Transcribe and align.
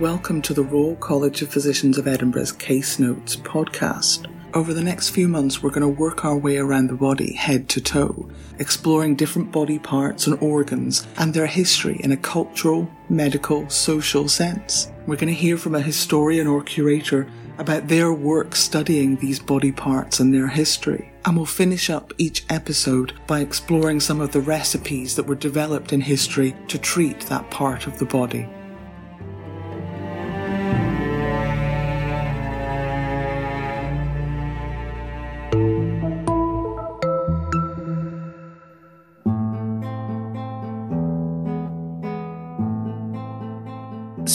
Welcome 0.00 0.42
to 0.42 0.52
the 0.52 0.62
Royal 0.62 0.94
College 0.96 1.40
of 1.40 1.48
Physicians 1.48 1.96
of 1.96 2.06
Edinburgh's 2.06 2.52
Case 2.52 2.98
Notes 2.98 3.34
podcast. 3.34 4.30
Over 4.52 4.74
the 4.74 4.84
next 4.84 5.08
few 5.08 5.26
months, 5.26 5.62
we're 5.62 5.70
going 5.70 5.80
to 5.80 5.88
work 5.88 6.22
our 6.22 6.36
way 6.36 6.58
around 6.58 6.88
the 6.88 6.94
body 6.94 7.32
head 7.32 7.66
to 7.70 7.80
toe, 7.80 8.28
exploring 8.58 9.16
different 9.16 9.50
body 9.50 9.78
parts 9.78 10.26
and 10.26 10.38
organs 10.42 11.06
and 11.16 11.32
their 11.32 11.46
history 11.46 11.98
in 12.00 12.12
a 12.12 12.16
cultural, 12.18 12.90
medical, 13.08 13.70
social 13.70 14.28
sense. 14.28 14.92
We're 15.06 15.16
going 15.16 15.32
to 15.32 15.40
hear 15.40 15.56
from 15.56 15.74
a 15.74 15.80
historian 15.80 16.46
or 16.46 16.62
curator 16.62 17.26
about 17.56 17.88
their 17.88 18.12
work 18.12 18.54
studying 18.54 19.16
these 19.16 19.38
body 19.38 19.72
parts 19.72 20.20
and 20.20 20.34
their 20.34 20.48
history. 20.48 21.10
And 21.24 21.38
we'll 21.38 21.46
finish 21.46 21.88
up 21.88 22.12
each 22.18 22.44
episode 22.50 23.14
by 23.26 23.40
exploring 23.40 24.00
some 24.00 24.20
of 24.20 24.32
the 24.32 24.42
recipes 24.42 25.16
that 25.16 25.26
were 25.26 25.36
developed 25.36 25.94
in 25.94 26.02
history 26.02 26.54
to 26.68 26.76
treat 26.76 27.20
that 27.20 27.50
part 27.50 27.86
of 27.86 27.98
the 27.98 28.04
body. 28.04 28.46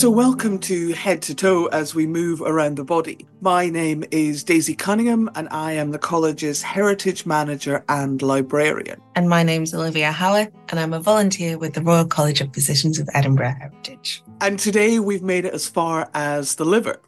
So, 0.02 0.10
welcome 0.10 0.58
to 0.62 0.94
Head 0.94 1.22
to 1.22 1.36
Toe 1.36 1.68
as 1.68 1.94
we 1.94 2.08
move 2.08 2.42
around 2.42 2.76
the 2.76 2.84
body. 2.84 3.28
My 3.40 3.70
name 3.70 4.04
is 4.10 4.44
Daisy 4.44 4.74
Cunningham, 4.74 5.30
and 5.36 5.48
I 5.52 5.74
am 5.74 5.92
the 5.92 6.00
college's 6.00 6.64
Heritage 6.64 7.28
Manager 7.28 7.86
and 7.88 8.20
Librarian. 8.20 9.00
And 9.16 9.30
my 9.30 9.44
name's 9.44 9.76
Olivia 9.76 10.12
Howarth, 10.12 10.52
and 10.70 10.80
I'm 10.80 10.94
a 10.94 11.00
volunteer 11.00 11.60
with 11.60 11.76
the 11.76 11.84
Royal 11.84 12.08
College 12.08 12.42
of 12.42 12.52
Physicians 12.52 12.98
of 12.98 13.08
Edinburgh 13.14 13.54
Heritage. 13.60 14.24
And 14.42 14.58
today 14.58 14.98
we've 14.98 15.22
made 15.22 15.46
it 15.46 15.54
as 15.54 15.68
far 15.68 16.10
as 16.16 16.56
the 16.56 16.66
liver. 16.66 17.00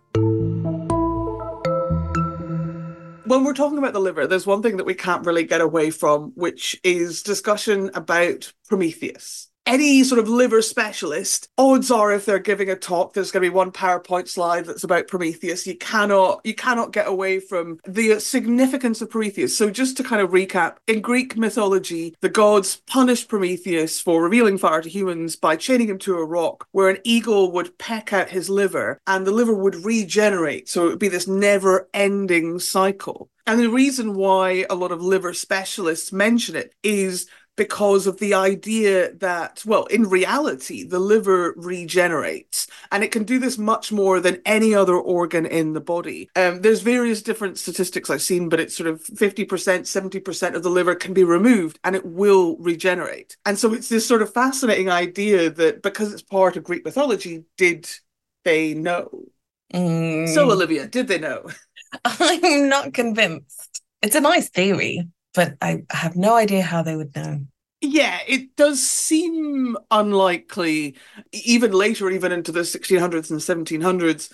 When 3.25 3.43
we're 3.43 3.55
talking 3.55 3.79
about 3.79 3.93
the 3.93 4.01
liver, 4.01 4.27
there's 4.27 4.45
one 4.45 4.61
thing 4.61 4.77
that 4.77 4.85
we 4.85 4.93
can't 4.93 5.25
really 5.25 5.45
get 5.45 5.61
away 5.61 5.89
from, 5.89 6.31
which 6.35 6.79
is 6.83 7.23
discussion 7.23 7.89
about 7.95 8.53
Prometheus 8.67 9.49
any 9.65 10.03
sort 10.03 10.19
of 10.19 10.27
liver 10.27 10.61
specialist, 10.61 11.47
odds 11.57 11.91
are 11.91 12.11
if 12.11 12.25
they're 12.25 12.39
giving 12.39 12.69
a 12.69 12.75
talk, 12.75 13.13
there's 13.13 13.31
going 13.31 13.43
to 13.43 13.49
be 13.49 13.53
one 13.53 13.71
PowerPoint 13.71 14.27
slide 14.27 14.65
that's 14.65 14.83
about 14.83 15.07
Prometheus. 15.07 15.65
You 15.65 15.77
cannot 15.77 16.41
you 16.43 16.55
cannot 16.55 16.91
get 16.91 17.07
away 17.07 17.39
from 17.39 17.79
the 17.85 18.19
significance 18.19 19.01
of 19.01 19.09
Prometheus. 19.09 19.57
So 19.57 19.69
just 19.69 19.97
to 19.97 20.03
kind 20.03 20.21
of 20.21 20.31
recap, 20.31 20.77
in 20.87 21.01
Greek 21.01 21.37
mythology, 21.37 22.15
the 22.21 22.29
gods 22.29 22.81
punished 22.87 23.29
Prometheus 23.29 24.01
for 24.01 24.21
revealing 24.21 24.57
fire 24.57 24.81
to 24.81 24.89
humans 24.89 25.35
by 25.35 25.55
chaining 25.55 25.89
him 25.89 25.99
to 25.99 26.17
a 26.17 26.25
rock 26.25 26.67
where 26.71 26.89
an 26.89 26.97
eagle 27.03 27.51
would 27.51 27.77
peck 27.77 28.13
out 28.13 28.29
his 28.29 28.49
liver 28.49 28.99
and 29.07 29.25
the 29.25 29.31
liver 29.31 29.53
would 29.53 29.85
regenerate. 29.85 30.69
So 30.69 30.85
it 30.85 30.89
would 30.89 30.99
be 30.99 31.07
this 31.07 31.27
never-ending 31.27 32.59
cycle. 32.59 33.29
And 33.45 33.59
the 33.59 33.69
reason 33.69 34.13
why 34.13 34.65
a 34.69 34.75
lot 34.75 34.93
of 34.93 35.01
liver 35.01 35.33
specialists 35.33 36.13
mention 36.13 36.55
it 36.55 36.73
is 36.81 37.27
because 37.55 38.07
of 38.07 38.17
the 38.19 38.33
idea 38.33 39.13
that, 39.15 39.63
well, 39.65 39.85
in 39.85 40.09
reality, 40.09 40.83
the 40.83 40.99
liver 40.99 41.53
regenerates 41.55 42.67
and 42.91 43.03
it 43.03 43.11
can 43.11 43.23
do 43.23 43.39
this 43.39 43.57
much 43.57 43.91
more 43.91 44.19
than 44.19 44.41
any 44.45 44.73
other 44.73 44.95
organ 44.95 45.45
in 45.45 45.73
the 45.73 45.81
body. 45.81 46.29
Um, 46.35 46.61
there's 46.61 46.81
various 46.81 47.21
different 47.21 47.57
statistics 47.57 48.09
I've 48.09 48.21
seen, 48.21 48.49
but 48.49 48.59
it's 48.59 48.75
sort 48.75 48.89
of 48.89 49.03
50%, 49.03 49.47
70% 49.47 50.55
of 50.55 50.63
the 50.63 50.69
liver 50.69 50.95
can 50.95 51.13
be 51.13 51.23
removed 51.23 51.79
and 51.83 51.95
it 51.95 52.05
will 52.05 52.57
regenerate. 52.57 53.37
And 53.45 53.57
so 53.57 53.73
it's 53.73 53.89
this 53.89 54.07
sort 54.07 54.21
of 54.21 54.33
fascinating 54.33 54.89
idea 54.89 55.49
that 55.51 55.83
because 55.83 56.11
it's 56.11 56.23
part 56.23 56.57
of 56.57 56.63
Greek 56.63 56.83
mythology, 56.85 57.43
did 57.57 57.89
they 58.43 58.73
know? 58.73 59.25
Mm. 59.73 60.27
So, 60.29 60.51
Olivia, 60.51 60.87
did 60.87 61.07
they 61.07 61.19
know? 61.19 61.49
I'm 62.05 62.69
not 62.69 62.93
convinced. 62.93 63.81
It's 64.01 64.15
a 64.15 64.21
nice 64.21 64.49
theory 64.49 65.07
but 65.33 65.55
I 65.61 65.83
have 65.89 66.15
no 66.15 66.35
idea 66.35 66.61
how 66.61 66.83
they 66.83 66.95
would 66.95 67.15
know. 67.15 67.45
Yeah, 67.81 68.19
it 68.27 68.55
does 68.55 68.81
seem 68.81 69.75
unlikely, 69.91 70.95
even 71.33 71.71
later, 71.73 72.09
even 72.09 72.31
into 72.31 72.51
the 72.53 72.63
1600s 72.63 73.29
and 73.29 73.43
1700s. 73.43 74.29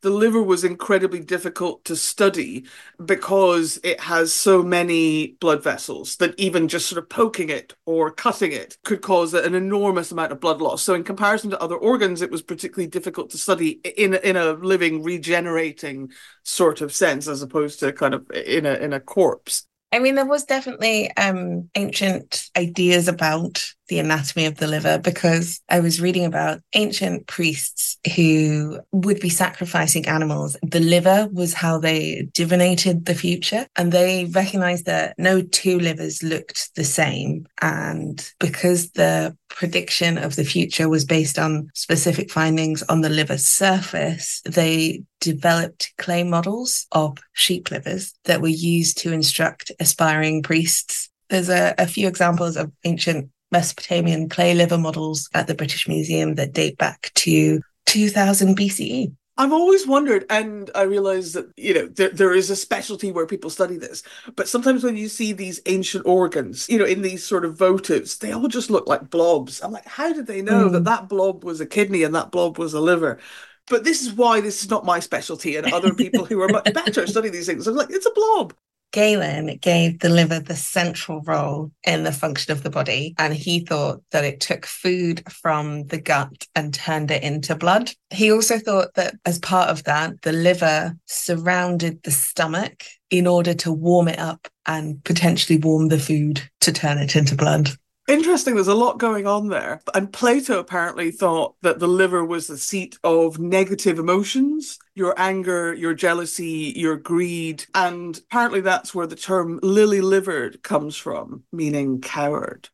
The 0.00 0.10
liver 0.10 0.42
was 0.42 0.64
incredibly 0.64 1.20
difficult 1.20 1.84
to 1.86 1.96
study 1.96 2.66
because 3.04 3.78
it 3.82 4.00
has 4.00 4.34
so 4.34 4.62
many 4.62 5.28
blood 5.40 5.62
vessels 5.62 6.16
that 6.16 6.38
even 6.38 6.68
just 6.68 6.86
sort 6.88 7.02
of 7.02 7.08
poking 7.08 7.48
it 7.48 7.74
or 7.86 8.10
cutting 8.10 8.52
it 8.52 8.76
could 8.84 9.00
cause 9.00 9.32
an 9.34 9.54
enormous 9.54 10.12
amount 10.12 10.32
of 10.32 10.40
blood 10.40 10.60
loss. 10.60 10.82
So, 10.82 10.94
in 10.94 11.04
comparison 11.04 11.50
to 11.50 11.60
other 11.60 11.76
organs, 11.76 12.22
it 12.22 12.30
was 12.30 12.42
particularly 12.42 12.88
difficult 12.88 13.30
to 13.30 13.38
study 13.38 13.80
in 13.96 14.14
in 14.14 14.36
a 14.36 14.52
living, 14.52 15.02
regenerating 15.02 16.10
sort 16.42 16.80
of 16.80 16.92
sense, 16.92 17.28
as 17.28 17.42
opposed 17.42 17.80
to 17.80 17.92
kind 17.92 18.14
of 18.14 18.30
in 18.30 18.64
a 18.66 18.74
in 18.74 18.92
a 18.94 19.00
corpse. 19.00 19.66
I 19.94 20.00
mean, 20.00 20.16
there 20.16 20.26
was 20.26 20.42
definitely 20.42 21.08
um, 21.16 21.70
ancient 21.76 22.50
ideas 22.56 23.06
about 23.06 23.64
the 23.86 24.00
anatomy 24.00 24.46
of 24.46 24.56
the 24.56 24.66
liver 24.66 24.98
because 24.98 25.60
I 25.68 25.78
was 25.78 26.00
reading 26.00 26.24
about 26.24 26.60
ancient 26.74 27.28
priests 27.28 27.93
who 28.14 28.80
would 28.92 29.20
be 29.20 29.28
sacrificing 29.28 30.06
animals. 30.06 30.56
The 30.62 30.80
liver 30.80 31.28
was 31.32 31.54
how 31.54 31.78
they 31.78 32.28
divinated 32.32 33.06
the 33.06 33.14
future, 33.14 33.66
and 33.76 33.92
they 33.92 34.26
recognized 34.26 34.86
that 34.86 35.14
no 35.18 35.42
two 35.42 35.78
livers 35.78 36.22
looked 36.22 36.74
the 36.76 36.84
same. 36.84 37.46
And 37.62 38.30
because 38.40 38.90
the 38.92 39.36
prediction 39.48 40.18
of 40.18 40.36
the 40.36 40.44
future 40.44 40.88
was 40.88 41.04
based 41.04 41.38
on 41.38 41.70
specific 41.74 42.30
findings 42.30 42.82
on 42.84 43.00
the 43.00 43.08
liver 43.08 43.38
surface, 43.38 44.42
they 44.44 45.02
developed 45.20 45.92
clay 45.98 46.24
models 46.24 46.86
of 46.92 47.16
sheep 47.32 47.70
livers 47.70 48.12
that 48.24 48.42
were 48.42 48.48
used 48.48 48.98
to 48.98 49.12
instruct 49.12 49.72
aspiring 49.80 50.42
priests 50.42 51.10
there's 51.30 51.48
a, 51.48 51.74
a, 51.78 51.86
few 51.86 52.06
examples 52.06 52.56
of 52.56 52.70
ancient 52.84 53.30
Mesopotamian 53.50 54.28
clay 54.28 54.54
liver 54.54 54.78
models 54.78 55.28
at 55.34 55.46
the 55.46 55.54
British 55.54 55.88
Museum 55.88 56.34
that 56.34 56.52
date 56.52 56.76
back 56.76 57.10
to 57.14 57.60
2000 57.86 58.56
BCE. 58.56 59.14
I've 59.36 59.52
always 59.52 59.84
wondered, 59.84 60.26
and 60.30 60.70
I 60.76 60.82
realize 60.82 61.32
that, 61.32 61.50
you 61.56 61.74
know, 61.74 61.86
there, 61.88 62.10
there 62.10 62.32
is 62.32 62.50
a 62.50 62.56
specialty 62.56 63.10
where 63.10 63.26
people 63.26 63.50
study 63.50 63.76
this, 63.76 64.04
but 64.36 64.48
sometimes 64.48 64.84
when 64.84 64.96
you 64.96 65.08
see 65.08 65.32
these 65.32 65.60
ancient 65.66 66.06
organs, 66.06 66.68
you 66.68 66.78
know, 66.78 66.84
in 66.84 67.02
these 67.02 67.24
sort 67.24 67.44
of 67.44 67.58
votives, 67.58 68.18
they 68.18 68.30
all 68.30 68.46
just 68.46 68.70
look 68.70 68.86
like 68.86 69.10
blobs. 69.10 69.60
I'm 69.60 69.72
like, 69.72 69.86
how 69.86 70.12
did 70.12 70.28
they 70.28 70.40
know 70.40 70.68
mm. 70.68 70.72
that 70.72 70.84
that 70.84 71.08
blob 71.08 71.42
was 71.42 71.60
a 71.60 71.66
kidney 71.66 72.04
and 72.04 72.14
that 72.14 72.30
blob 72.30 72.58
was 72.58 72.74
a 72.74 72.80
liver? 72.80 73.18
But 73.66 73.82
this 73.82 74.02
is 74.02 74.12
why 74.12 74.40
this 74.40 74.62
is 74.62 74.70
not 74.70 74.84
my 74.84 75.00
specialty, 75.00 75.56
and 75.56 75.66
other 75.72 75.94
people 75.94 76.24
who 76.24 76.40
are 76.42 76.48
much 76.48 76.72
better 76.72 77.06
study 77.06 77.30
these 77.30 77.46
things. 77.46 77.66
I'm 77.66 77.74
like, 77.74 77.90
it's 77.90 78.06
a 78.06 78.12
blob. 78.12 78.54
Galen 78.94 79.58
gave 79.60 79.98
the 79.98 80.08
liver 80.08 80.38
the 80.38 80.54
central 80.54 81.20
role 81.22 81.72
in 81.82 82.04
the 82.04 82.12
function 82.12 82.52
of 82.52 82.62
the 82.62 82.70
body, 82.70 83.12
and 83.18 83.34
he 83.34 83.58
thought 83.58 84.00
that 84.12 84.22
it 84.22 84.38
took 84.38 84.64
food 84.64 85.20
from 85.28 85.88
the 85.88 86.00
gut 86.00 86.46
and 86.54 86.72
turned 86.72 87.10
it 87.10 87.24
into 87.24 87.56
blood. 87.56 87.90
He 88.10 88.30
also 88.30 88.56
thought 88.56 88.94
that 88.94 89.16
as 89.26 89.40
part 89.40 89.68
of 89.68 89.82
that, 89.82 90.22
the 90.22 90.30
liver 90.30 90.96
surrounded 91.06 92.04
the 92.04 92.12
stomach 92.12 92.84
in 93.10 93.26
order 93.26 93.52
to 93.54 93.72
warm 93.72 94.06
it 94.06 94.20
up 94.20 94.46
and 94.64 95.02
potentially 95.02 95.58
warm 95.58 95.88
the 95.88 95.98
food 95.98 96.48
to 96.60 96.70
turn 96.70 96.98
it 96.98 97.16
into 97.16 97.34
blood. 97.34 97.70
Interesting, 98.06 98.54
there's 98.54 98.68
a 98.68 98.74
lot 98.74 98.98
going 98.98 99.26
on 99.26 99.48
there. 99.48 99.80
And 99.94 100.12
Plato 100.12 100.58
apparently 100.58 101.10
thought 101.10 101.54
that 101.62 101.78
the 101.78 101.88
liver 101.88 102.22
was 102.22 102.46
the 102.46 102.58
seat 102.58 102.98
of 103.02 103.38
negative 103.38 103.98
emotions 103.98 104.78
your 104.94 105.14
anger, 105.16 105.74
your 105.74 105.94
jealousy, 105.94 106.72
your 106.76 106.96
greed. 106.96 107.64
And 107.74 108.16
apparently 108.18 108.60
that's 108.60 108.94
where 108.94 109.06
the 109.06 109.16
term 109.16 109.58
lily 109.62 110.00
livered 110.00 110.62
comes 110.62 110.96
from, 110.96 111.44
meaning 111.50 112.00
coward. 112.00 112.68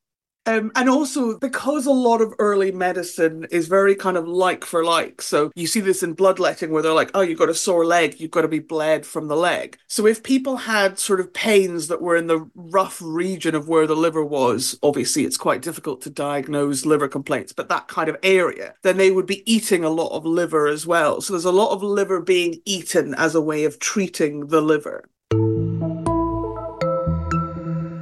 Um, 0.46 0.72
and 0.74 0.88
also 0.88 1.38
because 1.38 1.86
a 1.86 1.92
lot 1.92 2.22
of 2.22 2.32
early 2.38 2.72
medicine 2.72 3.46
is 3.50 3.68
very 3.68 3.94
kind 3.94 4.16
of 4.16 4.26
like 4.26 4.64
for 4.64 4.82
like. 4.82 5.20
So 5.20 5.52
you 5.54 5.66
see 5.66 5.80
this 5.80 6.02
in 6.02 6.14
bloodletting 6.14 6.70
where 6.70 6.82
they're 6.82 6.94
like, 6.94 7.10
oh, 7.14 7.20
you've 7.20 7.38
got 7.38 7.50
a 7.50 7.54
sore 7.54 7.84
leg, 7.84 8.18
you've 8.18 8.30
got 8.30 8.42
to 8.42 8.48
be 8.48 8.58
bled 8.58 9.04
from 9.04 9.28
the 9.28 9.36
leg. 9.36 9.76
So 9.86 10.06
if 10.06 10.22
people 10.22 10.56
had 10.56 10.98
sort 10.98 11.20
of 11.20 11.34
pains 11.34 11.88
that 11.88 12.00
were 12.00 12.16
in 12.16 12.26
the 12.26 12.48
rough 12.54 13.02
region 13.02 13.54
of 13.54 13.68
where 13.68 13.86
the 13.86 13.94
liver 13.94 14.24
was, 14.24 14.78
obviously 14.82 15.24
it's 15.24 15.36
quite 15.36 15.62
difficult 15.62 16.00
to 16.02 16.10
diagnose 16.10 16.86
liver 16.86 17.08
complaints, 17.08 17.52
but 17.52 17.68
that 17.68 17.88
kind 17.88 18.08
of 18.08 18.16
area, 18.22 18.74
then 18.82 18.96
they 18.96 19.10
would 19.10 19.26
be 19.26 19.50
eating 19.50 19.84
a 19.84 19.90
lot 19.90 20.16
of 20.16 20.24
liver 20.24 20.68
as 20.68 20.86
well. 20.86 21.20
So 21.20 21.34
there's 21.34 21.44
a 21.44 21.52
lot 21.52 21.72
of 21.72 21.82
liver 21.82 22.20
being 22.20 22.62
eaten 22.64 23.14
as 23.14 23.34
a 23.34 23.42
way 23.42 23.64
of 23.64 23.78
treating 23.78 24.46
the 24.46 24.62
liver. 24.62 25.09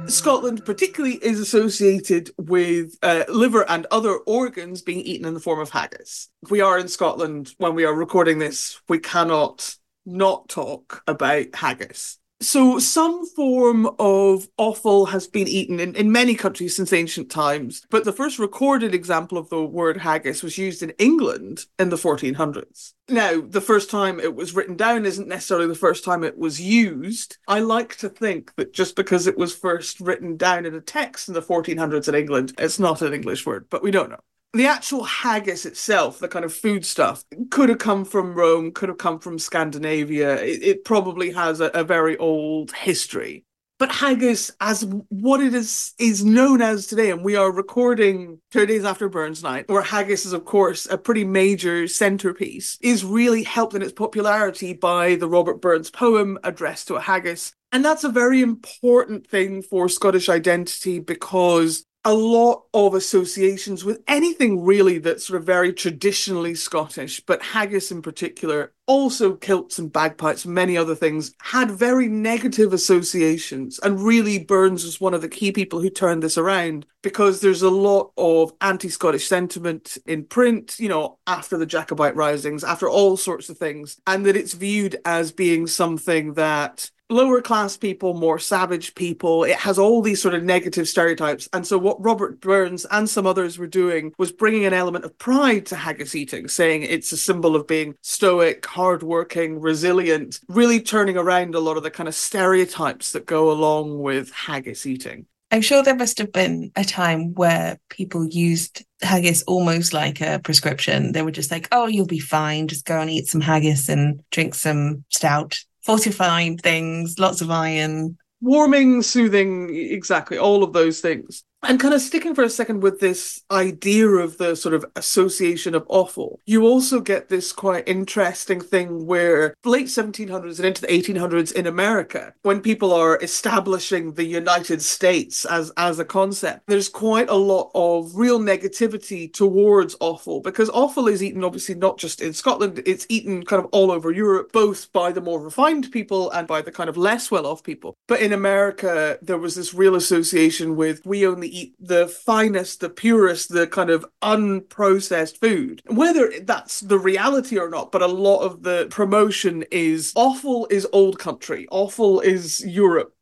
Scotland, 0.09 0.65
particularly, 0.65 1.15
is 1.15 1.39
associated 1.39 2.31
with 2.37 2.97
uh, 3.01 3.23
liver 3.27 3.69
and 3.69 3.85
other 3.91 4.17
organs 4.17 4.81
being 4.81 5.01
eaten 5.01 5.27
in 5.27 5.33
the 5.33 5.39
form 5.39 5.59
of 5.59 5.69
haggis. 5.69 6.29
We 6.49 6.61
are 6.61 6.77
in 6.77 6.87
Scotland 6.87 7.53
when 7.57 7.75
we 7.75 7.85
are 7.85 7.93
recording 7.93 8.39
this. 8.39 8.81
We 8.87 8.99
cannot 8.99 9.75
not 10.05 10.49
talk 10.49 11.03
about 11.07 11.55
haggis. 11.55 12.17
So, 12.41 12.79
some 12.79 13.25
form 13.25 13.89
of 13.99 14.47
offal 14.57 15.07
has 15.07 15.27
been 15.27 15.49
eaten 15.49 15.77
in, 15.81 15.93
in 15.93 16.09
many 16.09 16.35
countries 16.35 16.73
since 16.73 16.93
ancient 16.93 17.29
times, 17.29 17.85
but 17.89 18.05
the 18.05 18.13
first 18.13 18.39
recorded 18.39 18.95
example 18.95 19.37
of 19.37 19.49
the 19.49 19.61
word 19.61 19.97
haggis 19.97 20.41
was 20.41 20.57
used 20.57 20.81
in 20.81 20.91
England 20.91 21.65
in 21.77 21.89
the 21.89 21.97
1400s. 21.97 22.93
Now, 23.09 23.41
the 23.41 23.59
first 23.59 23.89
time 23.89 24.21
it 24.21 24.35
was 24.35 24.55
written 24.55 24.77
down 24.77 25.05
isn't 25.05 25.27
necessarily 25.27 25.67
the 25.67 25.75
first 25.75 26.05
time 26.05 26.23
it 26.23 26.37
was 26.37 26.61
used. 26.61 27.37
I 27.45 27.59
like 27.59 27.97
to 27.97 28.07
think 28.07 28.55
that 28.55 28.71
just 28.73 28.95
because 28.95 29.27
it 29.27 29.37
was 29.37 29.53
first 29.53 29.99
written 29.99 30.37
down 30.37 30.65
in 30.65 30.73
a 30.73 30.81
text 30.81 31.27
in 31.27 31.33
the 31.33 31.41
1400s 31.41 32.07
in 32.07 32.15
England, 32.15 32.53
it's 32.57 32.79
not 32.79 33.01
an 33.01 33.13
English 33.13 33.45
word, 33.45 33.65
but 33.69 33.83
we 33.83 33.91
don't 33.91 34.11
know 34.11 34.21
the 34.53 34.65
actual 34.65 35.03
haggis 35.03 35.65
itself, 35.65 36.19
the 36.19 36.27
kind 36.27 36.43
of 36.43 36.53
food 36.53 36.85
stuff, 36.85 37.23
could 37.51 37.69
have 37.69 37.77
come 37.77 38.03
from 38.03 38.33
Rome, 38.33 38.71
could 38.71 38.89
have 38.89 38.97
come 38.97 39.19
from 39.19 39.37
Scandinavia. 39.37 40.41
It, 40.41 40.63
it 40.63 40.85
probably 40.85 41.31
has 41.31 41.61
a, 41.61 41.65
a, 41.67 41.83
very 41.83 42.17
old 42.17 42.71
history. 42.71 43.45
But 43.77 43.91
haggis, 43.91 44.51
as 44.59 44.83
what 45.07 45.39
it 45.39 45.53
is 45.53 45.93
is 45.99 46.25
known 46.25 46.61
as 46.61 46.87
today, 46.87 47.11
and 47.11 47.23
we 47.23 47.37
are 47.37 47.51
recording 47.51 48.41
two 48.51 48.65
days 48.65 48.83
after 48.83 49.07
Burns 49.07 49.41
Night, 49.41 49.69
where 49.69 49.81
haggis 49.81 50.25
is, 50.25 50.33
of 50.33 50.43
course, 50.43 50.85
a 50.87 50.97
pretty 50.97 51.23
major 51.23 51.87
centerpiece, 51.87 52.77
is 52.81 53.05
really 53.05 53.43
helped 53.43 53.75
in 53.75 53.81
its 53.81 53.93
popularity 53.93 54.73
by 54.73 55.15
the 55.15 55.29
Robert 55.29 55.61
Burns 55.61 55.89
poem 55.89 56.37
addressed 56.43 56.87
to 56.87 56.95
a 56.95 57.01
haggis. 57.01 57.53
And 57.71 57.85
that's 57.85 58.03
a 58.03 58.09
very 58.09 58.41
important 58.41 59.27
thing 59.27 59.61
for 59.61 59.87
Scottish 59.87 60.27
identity 60.27 60.99
because 60.99 61.85
a 62.05 62.13
lot 62.13 62.63
of 62.73 62.93
associations 62.93 63.83
with 63.83 64.01
anything 64.07 64.63
really 64.63 64.99
that's 64.99 65.27
sort 65.27 65.39
of 65.39 65.45
very 65.45 65.73
traditionally 65.73 66.55
Scottish, 66.55 67.19
but 67.19 67.41
haggis 67.41 67.91
in 67.91 68.01
particular, 68.01 68.71
also 68.87 69.35
kilts 69.35 69.77
and 69.77 69.91
bagpipes 69.91 70.45
and 70.45 70.53
many 70.53 70.77
other 70.77 70.95
things, 70.95 71.33
had 71.41 71.69
very 71.69 72.07
negative 72.07 72.71
associations. 72.71 73.79
And 73.79 73.99
really, 73.99 74.39
Burns 74.39 74.85
was 74.85 75.01
one 75.01 75.13
of 75.13 75.21
the 75.21 75.27
key 75.27 75.51
people 75.51 75.81
who 75.81 75.89
turned 75.89 76.23
this 76.23 76.37
around 76.37 76.85
because 77.01 77.41
there's 77.41 77.61
a 77.61 77.69
lot 77.69 78.11
of 78.17 78.53
anti 78.61 78.89
Scottish 78.89 79.27
sentiment 79.27 79.97
in 80.05 80.23
print, 80.23 80.79
you 80.79 80.89
know, 80.89 81.19
after 81.27 81.57
the 81.57 81.65
Jacobite 81.65 82.15
risings, 82.15 82.63
after 82.63 82.89
all 82.89 83.17
sorts 83.17 83.49
of 83.49 83.57
things, 83.57 83.99
and 84.07 84.25
that 84.25 84.37
it's 84.37 84.53
viewed 84.53 84.97
as 85.03 85.33
being 85.33 85.67
something 85.67 86.33
that 86.35 86.89
lower 87.09 87.41
class 87.41 87.75
people, 87.75 88.13
more 88.13 88.39
savage 88.39 88.95
people. 88.95 89.43
It 89.43 89.55
has 89.55 89.79
all 89.79 90.01
these 90.01 90.21
sort 90.21 90.35
of 90.35 90.43
negative 90.43 90.87
stereotypes. 90.87 91.49
And 91.53 91.65
so, 91.65 91.77
what 91.77 92.03
Robert 92.03 92.39
Burns 92.39 92.85
and 92.91 93.09
some 93.09 93.25
others 93.25 93.57
were 93.57 93.67
doing 93.67 94.13
was 94.17 94.31
bringing 94.31 94.65
an 94.65 94.73
element 94.73 95.05
of 95.05 95.17
pride 95.17 95.65
to 95.67 95.75
haggis 95.75 96.15
eating, 96.15 96.47
saying 96.47 96.83
it's 96.83 97.11
a 97.11 97.17
symbol 97.17 97.55
of 97.55 97.67
being 97.67 97.95
stoic, 98.01 98.65
hardworking, 98.65 99.59
resilient, 99.59 100.39
really 100.47 100.79
turning 100.79 101.17
around 101.17 101.55
a 101.55 101.59
lot 101.59 101.77
of 101.77 101.83
the 101.83 101.91
kind 101.91 102.07
of 102.07 102.15
stereotypes 102.15 103.11
that 103.11 103.25
go 103.25 103.51
along 103.51 103.99
with 103.99 104.31
haggis 104.31 104.85
eating. 104.85 105.25
I'm 105.51 105.61
sure 105.61 105.81
there 105.81 105.95
must 105.95 106.19
have 106.19 106.31
been 106.31 106.71
a 106.75 106.83
time 106.83 107.33
where 107.33 107.79
people 107.89 108.27
used 108.27 108.85
haggis 109.01 109.41
almost 109.43 109.93
like 109.93 110.21
a 110.21 110.39
prescription. 110.43 111.11
They 111.11 111.23
were 111.23 111.31
just 111.31 111.49
like, 111.49 111.67
oh, 111.71 111.87
you'll 111.87 112.05
be 112.05 112.19
fine. 112.19 112.67
Just 112.67 112.85
go 112.85 112.99
and 112.99 113.09
eat 113.09 113.25
some 113.25 113.41
haggis 113.41 113.89
and 113.89 114.21
drink 114.29 114.53
some 114.53 115.05
stout 115.09 115.57
fortified 115.83 116.61
things, 116.61 117.17
lots 117.19 117.41
of 117.41 117.51
iron. 117.51 118.17
Warming, 118.41 119.01
soothing, 119.01 119.75
exactly, 119.75 120.37
all 120.37 120.63
of 120.63 120.73
those 120.73 121.01
things. 121.01 121.43
And 121.61 121.79
kind 121.79 121.93
of 121.93 122.01
sticking 122.01 122.35
for 122.35 122.43
a 122.43 122.49
second 122.49 122.81
with 122.81 122.99
this 122.99 123.43
idea 123.51 124.07
of 124.07 124.37
the 124.37 124.55
sort 124.55 124.73
of 124.73 124.85
association 124.95 125.75
of 125.75 125.85
offal, 125.89 126.39
you 126.45 126.65
also 126.65 127.01
get 127.01 127.27
this 127.27 127.51
quite 127.51 127.87
interesting 127.87 128.61
thing 128.61 129.05
where 129.05 129.53
late 129.65 129.87
1700s 129.87 130.57
and 130.57 130.65
into 130.65 130.81
the 130.81 130.87
1800s 130.87 131.51
in 131.51 131.67
America, 131.67 132.33
when 132.43 132.61
people 132.61 132.93
are 132.93 133.19
establishing 133.21 134.13
the 134.13 134.23
United 134.23 134.81
States 134.81 135.43
as, 135.45 135.71
as 135.75 135.99
a 135.99 136.05
concept, 136.05 136.61
there's 136.67 136.87
quite 136.87 137.29
a 137.29 137.35
lot 137.35 137.71
of 137.75 138.15
real 138.15 138.39
negativity 138.39 139.31
towards 139.31 139.97
offal 139.99 140.39
because 140.39 140.69
offal 140.69 141.09
is 141.09 141.21
eaten 141.21 141.43
obviously 141.43 141.75
not 141.75 141.97
just 141.97 142.21
in 142.21 142.31
Scotland, 142.31 142.81
it's 142.85 143.05
eaten 143.09 143.43
kind 143.43 143.61
of 143.61 143.69
all 143.73 143.91
over 143.91 144.11
Europe, 144.11 144.51
both 144.53 144.91
by 144.93 145.11
the 145.11 145.21
more 145.21 145.41
refined 145.41 145.91
people 145.91 146.31
and 146.31 146.47
by 146.47 146.61
the 146.61 146.71
kind 146.71 146.89
of 146.89 146.95
less 146.95 147.29
well 147.29 147.45
off 147.45 147.63
people. 147.63 147.95
But 148.07 148.21
in 148.21 148.31
America, 148.31 149.19
there 149.21 149.37
was 149.37 149.55
this 149.55 149.73
real 149.73 149.95
association 149.95 150.77
with 150.77 151.05
we 151.05 151.27
only 151.27 151.48
eat 151.49 151.75
the 151.79 152.07
finest, 152.07 152.79
the 152.79 152.89
purest, 152.89 153.49
the 153.49 153.67
kind 153.67 153.89
of 153.89 154.05
unprocessed 154.21 155.37
food. 155.37 155.81
Whether 155.87 156.31
that's 156.41 156.81
the 156.81 156.99
reality 156.99 157.57
or 157.57 157.69
not, 157.69 157.91
but 157.91 158.01
a 158.01 158.07
lot 158.07 158.41
of 158.41 158.63
the 158.63 158.87
promotion 158.89 159.63
is 159.71 160.13
offal 160.15 160.67
is 160.69 160.87
old 160.93 161.19
country, 161.19 161.67
offal 161.71 162.19
is 162.21 162.65
Europe. 162.65 163.13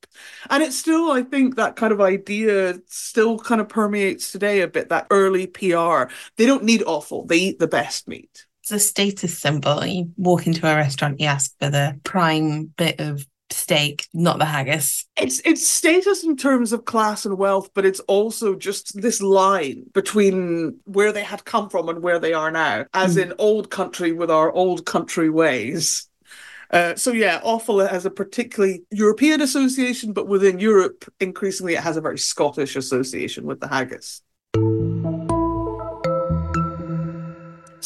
And 0.49 0.63
it's 0.63 0.77
still, 0.77 1.11
I 1.11 1.21
think, 1.21 1.55
that 1.55 1.75
kind 1.75 1.93
of 1.93 2.01
idea 2.01 2.79
still 2.87 3.37
kind 3.37 3.61
of 3.61 3.69
permeates 3.69 4.31
today 4.31 4.61
a 4.61 4.67
bit, 4.67 4.89
that 4.89 5.07
early 5.11 5.45
PR. 5.45 6.11
They 6.37 6.45
don't 6.45 6.63
need 6.63 6.83
offal, 6.83 7.25
they 7.25 7.37
eat 7.37 7.59
the 7.59 7.67
best 7.67 8.07
meat 8.07 8.47
it's 8.69 8.83
a 8.83 8.85
status 8.85 9.37
symbol. 9.37 9.85
You 9.85 10.11
walk 10.17 10.45
into 10.45 10.69
a 10.69 10.75
restaurant, 10.75 11.21
you 11.21 11.27
ask 11.27 11.57
for 11.57 11.69
the 11.69 11.97
prime 12.03 12.65
bit 12.77 12.99
of 12.99 13.25
steak, 13.49 14.07
not 14.13 14.39
the 14.39 14.45
haggis. 14.45 15.05
It's 15.17 15.41
it's 15.45 15.67
status 15.67 16.23
in 16.23 16.37
terms 16.37 16.73
of 16.73 16.85
class 16.85 17.25
and 17.25 17.37
wealth, 17.37 17.69
but 17.73 17.85
it's 17.85 17.99
also 18.01 18.55
just 18.55 18.99
this 19.01 19.21
line 19.21 19.85
between 19.93 20.79
where 20.85 21.11
they 21.11 21.23
had 21.23 21.45
come 21.45 21.69
from 21.69 21.89
and 21.89 22.01
where 22.01 22.19
they 22.19 22.33
are 22.33 22.51
now, 22.51 22.85
as 22.93 23.15
mm. 23.15 23.23
in 23.23 23.33
old 23.37 23.69
country 23.69 24.11
with 24.11 24.31
our 24.31 24.51
old 24.51 24.85
country 24.85 25.29
ways. 25.29 26.07
Uh, 26.69 26.95
so 26.95 27.11
yeah, 27.13 27.39
offal 27.43 27.79
has 27.79 28.05
a 28.05 28.11
particularly 28.11 28.83
European 28.91 29.41
association, 29.41 30.11
but 30.11 30.27
within 30.27 30.59
Europe, 30.59 31.05
increasingly 31.19 31.75
it 31.75 31.83
has 31.83 31.95
a 31.95 32.01
very 32.01 32.17
Scottish 32.17 32.75
association 32.75 33.45
with 33.45 33.59
the 33.59 33.67
haggis. 33.67 34.21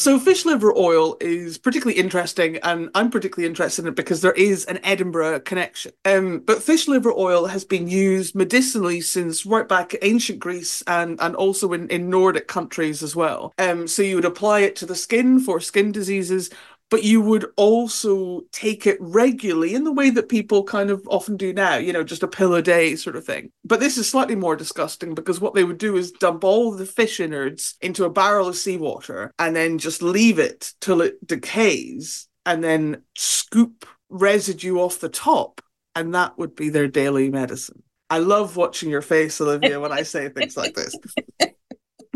So, 0.02 0.18
fish 0.18 0.44
liver 0.44 0.76
oil 0.76 1.16
is 1.20 1.58
particularly 1.58 1.96
interesting, 1.96 2.56
and 2.64 2.90
I'm 2.92 3.08
particularly 3.08 3.48
interested 3.48 3.82
in 3.82 3.90
it 3.90 3.94
because 3.94 4.20
there 4.20 4.32
is 4.32 4.64
an 4.64 4.80
Edinburgh 4.82 5.38
connection. 5.42 5.92
Um, 6.04 6.40
but 6.40 6.60
fish 6.60 6.88
liver 6.88 7.12
oil 7.12 7.46
has 7.46 7.64
been 7.64 7.86
used 7.86 8.34
medicinally 8.34 9.00
since 9.00 9.46
right 9.46 9.68
back 9.68 9.94
ancient 10.02 10.40
Greece 10.40 10.82
and, 10.88 11.20
and 11.20 11.36
also 11.36 11.72
in, 11.72 11.88
in 11.88 12.10
Nordic 12.10 12.48
countries 12.48 13.00
as 13.04 13.14
well. 13.14 13.54
Um, 13.58 13.86
so, 13.86 14.02
you 14.02 14.16
would 14.16 14.24
apply 14.24 14.62
it 14.62 14.74
to 14.76 14.86
the 14.86 14.96
skin 14.96 15.38
for 15.38 15.60
skin 15.60 15.92
diseases, 15.92 16.50
but 16.92 17.04
you 17.04 17.22
would 17.22 17.46
also 17.56 18.42
take 18.52 18.86
it 18.86 18.98
regularly 19.00 19.74
in 19.74 19.82
the 19.82 19.92
way 19.92 20.10
that 20.10 20.28
people 20.28 20.62
kind 20.62 20.90
of 20.90 21.02
often 21.08 21.38
do 21.38 21.50
now, 21.50 21.76
you 21.76 21.90
know, 21.90 22.04
just 22.04 22.22
a 22.22 22.28
pill 22.28 22.54
a 22.54 22.60
day 22.60 22.94
sort 22.96 23.16
of 23.16 23.24
thing. 23.24 23.50
But 23.64 23.80
this 23.80 23.96
is 23.96 24.06
slightly 24.06 24.34
more 24.34 24.56
disgusting 24.56 25.14
because 25.14 25.40
what 25.40 25.54
they 25.54 25.64
would 25.64 25.78
do 25.78 25.96
is 25.96 26.12
dump 26.12 26.44
all 26.44 26.70
the 26.70 26.84
fish 26.84 27.18
innards 27.18 27.76
into 27.80 28.04
a 28.04 28.10
barrel 28.10 28.46
of 28.46 28.56
seawater 28.56 29.32
and 29.38 29.56
then 29.56 29.78
just 29.78 30.02
leave 30.02 30.38
it 30.38 30.74
till 30.82 31.00
it 31.00 31.26
decays 31.26 32.28
and 32.44 32.62
then 32.62 33.00
scoop 33.16 33.86
residue 34.10 34.76
off 34.76 35.00
the 35.00 35.08
top. 35.08 35.62
And 35.94 36.14
that 36.14 36.36
would 36.36 36.54
be 36.54 36.68
their 36.68 36.88
daily 36.88 37.30
medicine. 37.30 37.82
I 38.10 38.18
love 38.18 38.58
watching 38.58 38.90
your 38.90 39.00
face, 39.00 39.40
Olivia, 39.40 39.80
when 39.80 39.92
I 39.92 40.02
say 40.02 40.28
things 40.28 40.58
like 40.58 40.74
this. 40.74 40.94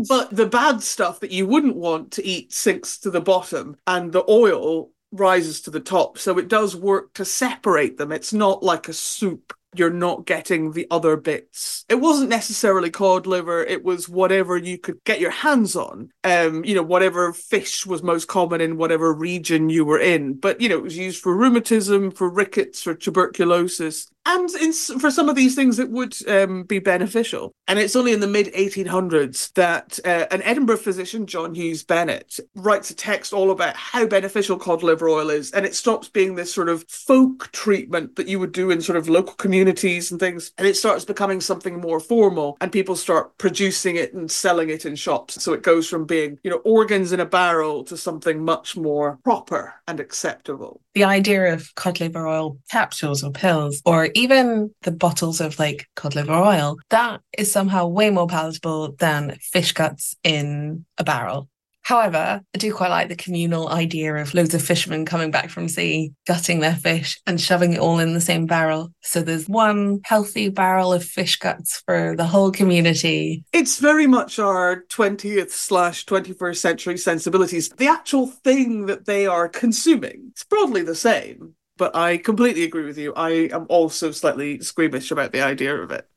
But 0.07 0.35
the 0.35 0.45
bad 0.45 0.83
stuff 0.83 1.19
that 1.21 1.31
you 1.31 1.47
wouldn't 1.47 1.75
want 1.75 2.11
to 2.13 2.25
eat 2.25 2.53
sinks 2.53 2.97
to 2.99 3.09
the 3.09 3.21
bottom, 3.21 3.77
and 3.87 4.11
the 4.11 4.23
oil 4.29 4.91
rises 5.11 5.61
to 5.61 5.71
the 5.71 5.79
top. 5.79 6.17
So 6.17 6.37
it 6.37 6.47
does 6.47 6.75
work 6.75 7.13
to 7.13 7.25
separate 7.25 7.97
them. 7.97 8.11
It's 8.11 8.33
not 8.33 8.61
like 8.61 8.87
a 8.87 8.93
soup 8.93 9.53
you're 9.75 9.89
not 9.89 10.25
getting 10.25 10.71
the 10.71 10.87
other 10.89 11.17
bits. 11.17 11.85
It 11.89 11.95
wasn't 11.95 12.29
necessarily 12.29 12.89
cod 12.89 13.27
liver, 13.27 13.63
it 13.63 13.83
was 13.83 14.09
whatever 14.09 14.57
you 14.57 14.77
could 14.77 15.03
get 15.03 15.19
your 15.19 15.31
hands 15.31 15.75
on. 15.75 16.09
Um, 16.23 16.63
you 16.63 16.75
know, 16.75 16.83
whatever 16.83 17.33
fish 17.33 17.85
was 17.85 18.03
most 18.03 18.27
common 18.27 18.61
in 18.61 18.77
whatever 18.77 19.13
region 19.13 19.69
you 19.69 19.85
were 19.85 19.99
in. 19.99 20.35
But, 20.35 20.61
you 20.61 20.69
know, 20.69 20.77
it 20.77 20.83
was 20.83 20.97
used 20.97 21.21
for 21.21 21.35
rheumatism, 21.35 22.11
for 22.11 22.29
rickets, 22.29 22.81
for 22.81 22.93
tuberculosis. 22.93 24.07
And 24.27 24.49
in, 24.55 24.73
for 24.73 25.09
some 25.09 25.29
of 25.29 25.37
these 25.37 25.55
things, 25.55 25.79
it 25.79 25.89
would 25.89 26.15
um, 26.27 26.63
be 26.63 26.79
beneficial. 26.79 27.53
And 27.65 27.79
it's 27.79 27.95
only 27.95 28.11
in 28.11 28.19
the 28.19 28.27
mid 28.27 28.47
1800s 28.47 29.53
that 29.53 29.99
uh, 30.03 30.25
an 30.31 30.41
Edinburgh 30.41 30.77
physician, 30.77 31.25
John 31.25 31.55
Hughes 31.55 31.81
Bennett, 31.81 32.37
writes 32.53 32.89
a 32.89 32.95
text 32.95 33.31
all 33.31 33.51
about 33.51 33.77
how 33.77 34.05
beneficial 34.05 34.57
cod 34.57 34.83
liver 34.83 35.07
oil 35.07 35.29
is. 35.29 35.51
And 35.51 35.65
it 35.65 35.75
stops 35.75 36.09
being 36.09 36.35
this 36.35 36.53
sort 36.53 36.67
of 36.67 36.83
folk 36.89 37.49
treatment 37.53 38.17
that 38.17 38.27
you 38.27 38.37
would 38.37 38.51
do 38.51 38.69
in 38.69 38.81
sort 38.81 38.97
of 38.97 39.07
local 39.07 39.35
communities 39.35 40.11
and 40.11 40.19
things. 40.19 40.51
And 40.57 40.67
it 40.67 40.75
starts 40.75 41.05
becoming 41.05 41.39
something 41.39 41.79
more 41.79 42.01
formal. 42.01 42.57
And 42.59 42.69
people 42.69 42.97
start 42.97 43.37
producing 43.37 43.95
it 43.95 44.13
and 44.13 44.29
selling 44.29 44.69
it 44.69 44.85
in 44.85 44.97
shops. 44.97 45.41
So 45.41 45.53
it 45.53 45.63
goes 45.63 45.87
from 45.87 46.05
being, 46.05 46.37
you 46.43 46.51
know, 46.51 46.61
organs 46.65 47.13
in 47.13 47.21
a 47.21 47.25
barrel 47.25 47.85
to 47.85 47.95
something 47.95 48.43
much 48.43 48.75
more 48.75 49.19
proper 49.23 49.75
and 49.87 50.01
acceptable. 50.01 50.81
The 50.95 51.05
idea 51.05 51.53
of 51.53 51.73
cod 51.75 52.01
liver 52.01 52.27
oil 52.27 52.57
capsules 52.69 53.23
or 53.23 53.31
pills 53.31 53.81
or 53.85 54.09
even 54.17 54.73
the 54.81 54.91
bottles 54.91 55.39
of 55.39 55.59
like 55.59 55.87
cod 55.95 56.15
liver 56.15 56.33
oil, 56.33 56.77
that 56.89 57.21
is 57.37 57.51
somehow 57.51 57.87
way 57.87 58.09
more 58.09 58.27
palatable 58.27 58.93
than 58.93 59.37
fish 59.41 59.71
guts 59.73 60.15
in 60.23 60.85
a 60.97 61.03
barrel. 61.03 61.49
However, 61.83 62.41
I 62.53 62.57
do 62.57 62.73
quite 62.73 62.89
like 62.89 63.07
the 63.07 63.15
communal 63.15 63.69
idea 63.69 64.13
of 64.15 64.33
loads 64.33 64.53
of 64.53 64.61
fishermen 64.61 65.05
coming 65.05 65.31
back 65.31 65.49
from 65.49 65.69
sea, 65.69 66.11
gutting 66.25 66.59
their 66.59 66.75
fish 66.75 67.17
and 67.25 67.39
shoving 67.39 67.71
it 67.73 67.79
all 67.79 67.99
in 67.99 68.13
the 68.13 68.19
same 68.19 68.45
barrel. 68.45 68.91
So 69.03 69.21
there's 69.21 69.47
one 69.47 70.01
healthy 70.03 70.49
barrel 70.49 70.91
of 70.91 71.05
fish 71.05 71.37
guts 71.37 71.81
for 71.85 72.13
the 72.17 72.25
whole 72.25 72.51
community. 72.51 73.45
It's 73.53 73.79
very 73.79 74.05
much 74.05 74.37
our 74.37 74.83
20th 74.89 75.51
slash 75.51 76.05
21st 76.05 76.57
century 76.57 76.97
sensibilities. 76.97 77.69
The 77.69 77.87
actual 77.87 78.27
thing 78.27 78.87
that 78.87 79.05
they 79.05 79.25
are 79.25 79.47
consuming, 79.47 80.31
it's 80.31 80.43
broadly 80.43 80.81
the 80.81 80.93
same. 80.93 81.55
But 81.77 81.95
I 81.95 82.17
completely 82.17 82.63
agree 82.63 82.85
with 82.85 82.97
you. 82.97 83.13
I 83.13 83.49
am 83.53 83.67
also 83.69 84.11
slightly 84.11 84.59
squeamish 84.61 85.11
about 85.11 85.31
the 85.31 85.41
idea 85.41 85.75
of 85.75 85.91
it. 85.91 86.09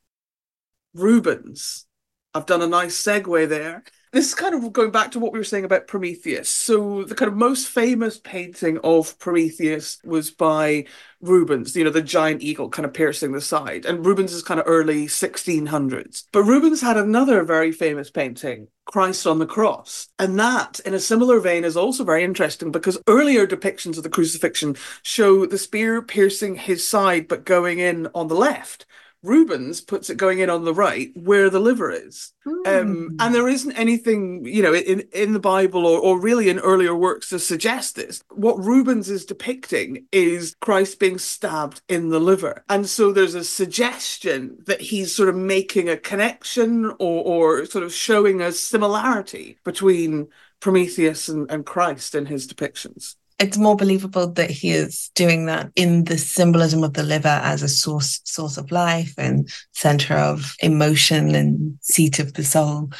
Rubens. 0.94 1.86
I've 2.34 2.46
done 2.46 2.62
a 2.62 2.66
nice 2.66 2.96
segue 3.02 3.48
there 3.48 3.84
this 4.12 4.28
is 4.28 4.34
kind 4.34 4.54
of 4.54 4.72
going 4.72 4.90
back 4.90 5.12
to 5.12 5.20
what 5.20 5.32
we 5.32 5.38
were 5.38 5.44
saying 5.44 5.64
about 5.64 5.86
Prometheus. 5.86 6.48
So 6.48 7.04
the 7.04 7.14
kind 7.14 7.30
of 7.30 7.36
most 7.36 7.68
famous 7.68 8.18
painting 8.18 8.78
of 8.82 9.16
Prometheus 9.20 10.00
was 10.04 10.30
by 10.32 10.86
Rubens, 11.20 11.76
you 11.76 11.84
know, 11.84 11.90
the 11.90 12.02
giant 12.02 12.42
eagle 12.42 12.68
kind 12.70 12.86
of 12.86 12.92
piercing 12.92 13.32
the 13.32 13.40
side. 13.40 13.84
And 13.86 14.04
Rubens 14.04 14.32
is 14.32 14.42
kind 14.42 14.58
of 14.58 14.66
early 14.66 15.06
1600s. 15.06 16.24
But 16.32 16.42
Rubens 16.42 16.80
had 16.80 16.96
another 16.96 17.44
very 17.44 17.70
famous 17.70 18.10
painting, 18.10 18.66
Christ 18.84 19.28
on 19.28 19.38
the 19.38 19.46
Cross. 19.46 20.08
And 20.18 20.38
that, 20.40 20.80
in 20.80 20.94
a 20.94 21.00
similar 21.00 21.38
vein, 21.38 21.62
is 21.62 21.76
also 21.76 22.02
very 22.02 22.24
interesting 22.24 22.72
because 22.72 22.98
earlier 23.06 23.46
depictions 23.46 23.96
of 23.96 24.02
the 24.02 24.10
crucifixion 24.10 24.76
show 25.02 25.46
the 25.46 25.58
spear 25.58 26.02
piercing 26.02 26.56
his 26.56 26.86
side 26.86 27.28
but 27.28 27.44
going 27.44 27.78
in 27.78 28.08
on 28.14 28.26
the 28.26 28.34
left. 28.34 28.86
Rubens 29.22 29.80
puts 29.80 30.08
it 30.08 30.16
going 30.16 30.38
in 30.38 30.48
on 30.48 30.64
the 30.64 30.74
right 30.74 31.10
where 31.14 31.50
the 31.50 31.60
liver 31.60 31.90
is. 31.90 32.32
Mm. 32.46 32.66
Um, 32.66 32.96
hmm. 33.08 33.16
and 33.20 33.34
there 33.34 33.48
isn't 33.48 33.72
anything, 33.72 34.44
you 34.46 34.62
know, 34.62 34.74
in, 34.74 35.00
in 35.12 35.34
the 35.34 35.40
Bible 35.40 35.86
or, 35.86 36.00
or 36.00 36.20
really 36.20 36.48
in 36.48 36.58
earlier 36.58 36.94
works 36.94 37.28
to 37.28 37.38
suggest 37.38 37.96
this. 37.96 38.22
What 38.30 38.64
Rubens 38.64 39.10
is 39.10 39.26
depicting 39.26 40.06
is 40.10 40.56
Christ 40.60 40.98
being 40.98 41.18
stabbed 41.18 41.82
in 41.88 42.08
the 42.08 42.20
liver. 42.20 42.64
And 42.68 42.88
so 42.88 43.12
there's 43.12 43.34
a 43.34 43.44
suggestion 43.44 44.58
that 44.66 44.80
he's 44.80 45.14
sort 45.14 45.28
of 45.28 45.36
making 45.36 45.88
a 45.88 45.98
connection 45.98 46.86
or, 46.98 47.24
or 47.60 47.66
sort 47.66 47.84
of 47.84 47.92
showing 47.92 48.40
a 48.40 48.52
similarity 48.52 49.58
between 49.64 50.28
Prometheus 50.60 51.28
and, 51.28 51.50
and 51.50 51.66
Christ 51.66 52.14
in 52.14 52.26
his 52.26 52.46
depictions 52.46 53.16
it's 53.40 53.56
more 53.56 53.75
believable 53.75 54.30
that 54.32 54.50
he 54.50 54.70
is 54.70 55.11
doing 55.14 55.47
that 55.47 55.73
in 55.75 56.04
the 56.04 56.18
symbolism 56.18 56.85
of 56.85 56.92
the 56.92 57.02
liver 57.02 57.40
as 57.42 57.62
a 57.62 57.68
source 57.68 58.20
source 58.25 58.59
of 58.59 58.70
life 58.70 59.14
and 59.16 59.50
center 59.73 60.14
of 60.14 60.54
emotion 60.61 61.35
and 61.35 61.78
seat 61.80 62.18
of 62.18 62.35
the 62.35 62.44
soul. 62.44 62.90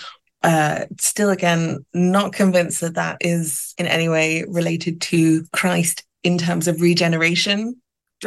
Uh, 0.43 0.87
still 0.99 1.29
again 1.29 1.85
not 1.93 2.33
convinced 2.33 2.81
that 2.81 2.95
that 2.95 3.19
is 3.21 3.75
in 3.77 3.87
any 3.87 4.09
way 4.09 4.43
related 4.49 4.99
to 4.99 5.45
christ 5.53 6.03
in 6.23 6.39
terms 6.39 6.67
of 6.67 6.81
regeneration 6.81 7.77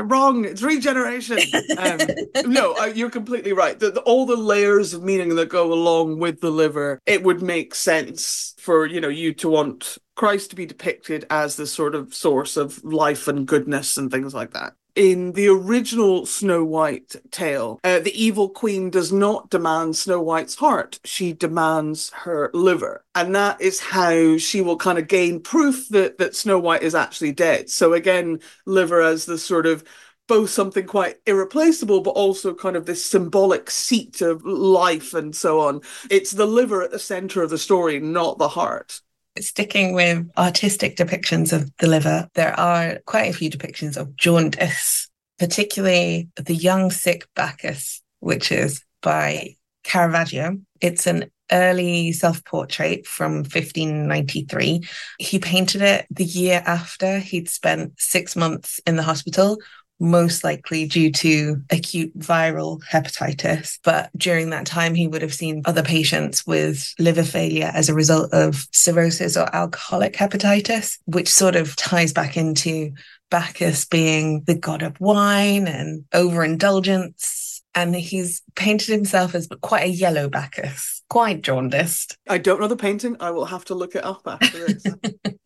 wrong. 0.02 0.46
It's 0.46 0.62
regeneration. 0.62 1.40
Um, 1.78 2.00
no, 2.52 2.76
uh, 2.76 2.86
you're 2.86 3.10
completely 3.10 3.54
right. 3.54 3.78
The, 3.78 3.92
the, 3.92 4.02
all 4.02 4.26
the 4.26 4.38
layers 4.38 4.94
of 4.94 5.04
meaning 5.04 5.36
that 5.36 5.50
go 5.50 5.72
along 5.72 6.20
with 6.20 6.42
the 6.42 6.50
liver, 6.50 7.00
it 7.06 7.24
would 7.24 7.42
make 7.42 7.76
sense 7.76 8.56
for 8.58 8.86
you 8.86 9.02
know 9.02 9.10
you 9.10 9.34
to 9.34 9.50
want 9.50 9.98
Christ 10.16 10.50
to 10.52 10.56
be 10.56 10.66
depicted 10.66 11.26
as 11.30 11.56
the 11.56 11.68
sort 11.68 11.96
of 11.96 12.14
source 12.14 12.58
of 12.58 12.84
life 12.84 13.28
and 13.28 13.46
goodness 13.46 13.98
and 13.98 14.10
things 14.10 14.34
like 14.34 14.52
that 14.52 14.74
in 14.96 15.32
the 15.34 15.48
original 15.48 16.26
Snow 16.26 16.64
White 16.64 17.16
tale, 17.32 17.80
uh, 17.84 18.00
the 18.00 18.24
evil 18.24 18.50
queen 18.50 18.90
does 18.90 19.12
not 19.12 19.50
demand 19.50 19.96
Snow 19.96 20.22
White's 20.22 20.56
heart. 20.56 21.00
She 21.04 21.34
demands 21.34 22.12
her 22.12 22.52
liver. 22.54 23.04
And 23.16 23.36
that 23.36 23.60
is 23.60 23.80
how 23.80 24.38
she 24.38 24.62
will 24.62 24.78
kind 24.78 25.00
of 25.00 25.08
gain 25.08 25.42
proof 25.42 25.90
that, 25.90 26.18
that 26.20 26.36
Snow 26.36 26.60
White 26.60 26.84
is 26.84 26.96
actually 26.96 27.32
dead. 27.32 27.70
So 27.70 27.94
again, 27.94 28.40
liver 28.66 29.02
as 29.02 29.26
the 29.26 29.38
sort 29.38 29.66
of 29.66 29.84
both 30.28 30.50
something 30.50 30.86
quite 30.86 31.18
irreplaceable, 31.26 32.02
but 32.02 32.12
also 32.12 32.54
kind 32.54 32.76
of 32.76 32.86
this 32.86 33.06
symbolic 33.06 33.70
seat 33.70 34.22
of 34.22 34.46
life 34.46 35.14
and 35.14 35.36
so 35.36 35.60
on. 35.60 35.82
It's 36.10 36.32
the 36.32 36.46
liver 36.46 36.82
at 36.82 36.92
the 36.92 37.00
center 37.00 37.42
of 37.44 37.50
the 37.50 37.58
story, 37.58 38.00
not 38.00 38.38
the 38.38 38.48
heart. 38.48 39.02
Sticking 39.40 39.94
with 39.94 40.30
artistic 40.38 40.96
depictions 40.96 41.54
of 41.54 41.72
the 41.80 41.88
liver, 41.88 42.30
there 42.36 42.58
are 42.60 43.00
quite 43.06 43.30
a 43.30 43.34
few 43.34 43.50
depictions 43.50 43.98
of 43.98 44.16
jaundice, 44.16 45.10
particularly 45.40 46.30
the 46.36 46.54
young 46.54 46.92
sick 46.92 47.28
Bacchus, 47.36 48.02
which 48.20 48.52
is 48.52 48.84
by 49.02 49.56
Caravaggio. 49.84 50.60
It's 50.82 51.08
an 51.08 51.32
early 51.52 52.12
self 52.12 52.44
portrait 52.46 53.08
from 53.08 53.38
1593. 53.38 54.82
He 55.20 55.40
painted 55.40 55.82
it 55.82 56.06
the 56.10 56.26
year 56.26 56.62
after 56.66 57.20
he'd 57.20 57.50
spent 57.50 57.94
six 57.98 58.36
months 58.36 58.80
in 58.86 58.98
the 58.98 59.04
hospital 59.04 59.58
most 60.00 60.44
likely 60.44 60.86
due 60.86 61.12
to 61.12 61.62
acute 61.70 62.18
viral 62.18 62.82
hepatitis. 62.92 63.80
But 63.84 64.10
during 64.18 64.50
that 64.50 64.66
time, 64.66 64.96
he 64.96 65.08
would 65.08 65.22
have 65.22 65.34
seen 65.34 65.62
other 65.66 65.84
patients 65.84 66.46
with 66.46 66.94
liver 67.00 67.24
failure 67.24 67.72
as 67.74 67.90
a 67.90 67.94
result 67.94 68.34
of 68.34 68.68
cirrhosis 68.72 69.38
or 69.38 69.54
alcoholic 69.56 70.14
hepatitis, 70.14 70.98
which 71.06 71.30
sort 71.30 71.56
of 71.56 71.76
ties 71.76 72.14
back 72.14 72.38
into 72.38 72.92
Bacchus 73.30 73.86
being 73.86 74.44
the 74.44 74.56
god 74.56 74.84
of 74.84 75.00
wine 75.00 75.68
and 75.68 76.06
overindulgence. 76.14 77.64
And 77.76 77.96
he's 77.96 78.44
painted 78.56 78.90
himself 78.90 79.34
as 79.34 79.48
quite 79.62 79.86
a 79.86 79.92
yellow 79.92 80.30
Bacchus, 80.30 81.02
quite 81.10 81.42
jaundiced. 81.42 82.18
I 82.30 82.38
don't 82.38 82.62
know 82.62 82.68
the 82.68 82.76
painting. 82.76 83.18
I 83.20 83.32
will 83.32 83.46
have 83.46 83.66
to 83.66 83.74
look 83.74 83.96
it 83.96 84.04
up 84.04 84.22
after 84.28 84.68
this. 84.68 84.84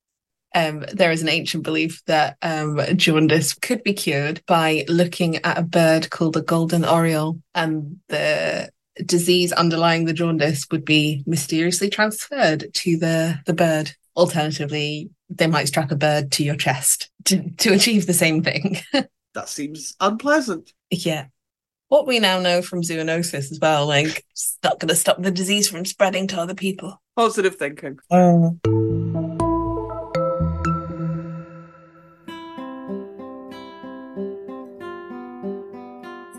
um, 0.54 0.86
there 0.94 1.12
is 1.12 1.22
an 1.22 1.30
ancient 1.30 1.64
belief 1.64 2.02
that 2.06 2.38
um, 2.42 2.80
jaundice 2.96 3.54
could 3.54 3.84
be 3.84 3.94
cured 3.94 4.42
by 4.48 4.86
looking 4.88 5.38
at 5.38 5.58
a 5.58 5.64
bird 5.64 6.10
called 6.10 6.36
a 6.36 6.42
golden 6.42 6.84
oriole, 6.84 7.40
and 7.56 8.00
the 8.10 8.70
disease 9.06 9.52
underlying 9.54 10.06
the 10.06 10.14
jaundice 10.14 10.66
would 10.72 10.86
be 10.86 11.24
mysteriously 11.26 11.90
transferred 11.90 12.74
to 12.74 12.98
the, 12.98 13.40
the 13.46 13.54
bird. 13.54 13.92
Alternatively, 14.16 15.10
they 15.30 15.48
might 15.48 15.68
strap 15.68 15.92
a 15.92 15.96
bird 15.96 16.34
to 16.34 16.44
your 16.44 16.56
chest 16.56 17.10
to, 17.26 17.50
to 17.58 17.74
achieve 17.74 18.06
the 18.06 18.14
same 18.14 18.44
thing. 18.44 18.78
that 19.34 19.48
seems 19.48 19.96
unpleasant. 20.02 20.74
Yeah. 20.90 21.28
What 21.88 22.08
we 22.08 22.20
now 22.20 22.40
know 22.40 22.62
from 22.62 22.82
zoonosis 22.82 23.52
as 23.52 23.60
well, 23.62 23.88
like, 23.88 24.26
it's 24.32 24.58
not 24.64 24.80
going 24.80 24.90
to 24.90 24.96
stop 24.96 25.22
the 25.22 25.32
disease 25.32 25.70
from 25.70 25.86
spreading 25.86 26.28
to 26.28 26.40
other 26.40 26.56
people. 26.56 27.02
Positive 27.16 27.56
thinking. 27.56 28.00
Oh. 28.10 28.60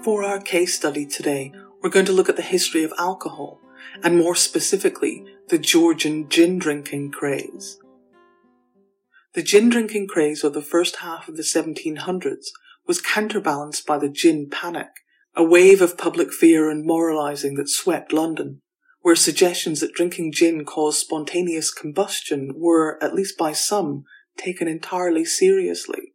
For 0.03 0.25
our 0.25 0.41
case 0.41 0.75
study 0.75 1.07
today, 1.07 1.53
we're 1.81 1.89
going 1.89 2.07
to 2.07 2.13
look 2.13 2.29
at 2.29 2.35
the 2.35 2.43
history 2.43 2.83
of 2.83 2.93
alcohol, 2.99 3.61
and 4.03 4.19
more 4.19 4.35
specifically, 4.35 5.25
the 5.49 5.59
Georgian 5.59 6.29
gin 6.29 6.59
drinking 6.59 7.13
craze. 7.13 7.79
The 9.35 9.45
gin 9.45 9.69
drinking 9.69 10.09
craze 10.09 10.43
of 10.43 10.55
the 10.55 10.61
first 10.61 10.97
half 10.97 11.29
of 11.29 11.37
the 11.37 11.45
1700s 11.45 12.47
was 12.85 13.01
counterbalanced 13.01 13.87
by 13.87 13.97
the 13.97 14.09
gin 14.09 14.51
panic, 14.51 14.89
a 15.37 15.45
wave 15.45 15.81
of 15.81 15.97
public 15.97 16.33
fear 16.33 16.69
and 16.69 16.85
moralizing 16.85 17.55
that 17.55 17.69
swept 17.69 18.13
London, 18.13 18.61
where 19.03 19.15
suggestions 19.15 19.79
that 19.79 19.95
drinking 19.95 20.33
gin 20.33 20.65
caused 20.65 20.99
spontaneous 20.99 21.73
combustion 21.73 22.55
were, 22.57 22.99
at 23.01 23.15
least 23.15 23.39
by 23.39 23.53
some, 23.53 24.03
taken 24.37 24.67
entirely 24.67 25.25
seriously. 25.25 26.15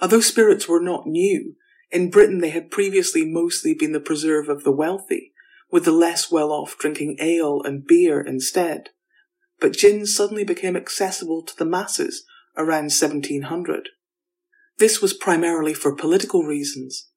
Although 0.00 0.20
spirits 0.20 0.68
were 0.68 0.80
not 0.80 1.04
new, 1.04 1.56
in 1.90 2.10
Britain, 2.10 2.38
they 2.40 2.50
had 2.50 2.70
previously 2.70 3.24
mostly 3.24 3.74
been 3.74 3.92
the 3.92 4.00
preserve 4.00 4.48
of 4.48 4.64
the 4.64 4.72
wealthy, 4.72 5.32
with 5.70 5.84
the 5.84 5.92
less 5.92 6.30
well 6.30 6.52
off 6.52 6.76
drinking 6.78 7.16
ale 7.20 7.62
and 7.62 7.86
beer 7.86 8.20
instead. 8.20 8.90
But 9.60 9.72
gin 9.72 10.06
suddenly 10.06 10.44
became 10.44 10.76
accessible 10.76 11.42
to 11.44 11.56
the 11.56 11.64
masses 11.64 12.24
around 12.56 12.92
1700. 12.92 13.88
This 14.78 15.00
was 15.00 15.14
primarily 15.14 15.74
for 15.74 15.94
political 15.94 16.44
reasons. 16.44 17.08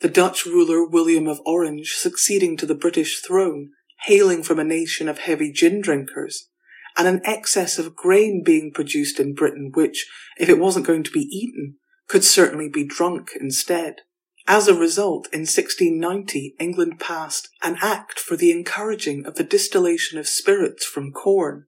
The 0.00 0.08
Dutch 0.08 0.46
ruler 0.46 0.86
William 0.86 1.26
of 1.26 1.40
Orange 1.46 1.94
succeeding 1.94 2.56
to 2.58 2.66
the 2.66 2.74
British 2.74 3.20
throne, 3.20 3.70
hailing 4.04 4.42
from 4.42 4.58
a 4.58 4.64
nation 4.64 5.08
of 5.08 5.18
heavy 5.18 5.52
gin 5.52 5.80
drinkers, 5.80 6.48
and 6.96 7.08
an 7.08 7.22
excess 7.24 7.78
of 7.78 7.96
grain 7.96 8.42
being 8.44 8.72
produced 8.72 9.18
in 9.18 9.34
Britain, 9.34 9.70
which, 9.74 10.06
if 10.38 10.48
it 10.48 10.58
wasn't 10.58 10.86
going 10.86 11.02
to 11.02 11.10
be 11.10 11.20
eaten, 11.20 11.76
could 12.08 12.24
certainly 12.24 12.68
be 12.68 12.84
drunk 12.84 13.30
instead. 13.40 14.02
As 14.46 14.66
a 14.66 14.74
result, 14.74 15.28
in 15.32 15.40
1690, 15.40 16.56
England 16.58 16.98
passed 16.98 17.48
an 17.62 17.76
act 17.80 18.18
for 18.18 18.36
the 18.36 18.50
encouraging 18.50 19.24
of 19.24 19.36
the 19.36 19.44
distillation 19.44 20.18
of 20.18 20.26
spirits 20.26 20.84
from 20.84 21.12
corn. 21.12 21.66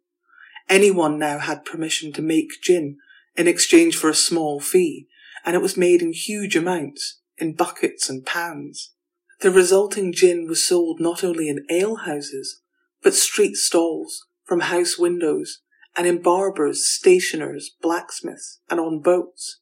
Anyone 0.68 1.18
now 1.18 1.38
had 1.38 1.64
permission 1.64 2.12
to 2.14 2.22
make 2.22 2.60
gin 2.62 2.98
in 3.36 3.46
exchange 3.46 3.96
for 3.96 4.08
a 4.08 4.14
small 4.14 4.60
fee, 4.60 5.06
and 5.44 5.54
it 5.54 5.62
was 5.62 5.76
made 5.76 6.02
in 6.02 6.12
huge 6.12 6.56
amounts, 6.56 7.20
in 7.36 7.54
buckets 7.54 8.08
and 8.08 8.26
pans. 8.26 8.92
The 9.40 9.50
resulting 9.50 10.12
gin 10.12 10.46
was 10.48 10.64
sold 10.64 11.00
not 11.00 11.22
only 11.22 11.48
in 11.48 11.66
alehouses, 11.70 12.60
but 13.02 13.14
street 13.14 13.56
stalls, 13.56 14.26
from 14.44 14.60
house 14.60 14.98
windows, 14.98 15.60
and 15.96 16.06
in 16.06 16.22
barbers, 16.22 16.86
stationers, 16.86 17.70
blacksmiths, 17.80 18.60
and 18.70 18.80
on 18.80 19.00
boats. 19.00 19.60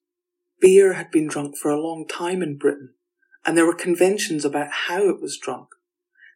Beer 0.62 0.92
had 0.92 1.10
been 1.10 1.26
drunk 1.26 1.56
for 1.56 1.72
a 1.72 1.80
long 1.80 2.06
time 2.06 2.40
in 2.40 2.56
Britain, 2.56 2.94
and 3.44 3.58
there 3.58 3.66
were 3.66 3.74
conventions 3.74 4.44
about 4.44 4.70
how 4.86 5.08
it 5.08 5.20
was 5.20 5.36
drunk. 5.36 5.70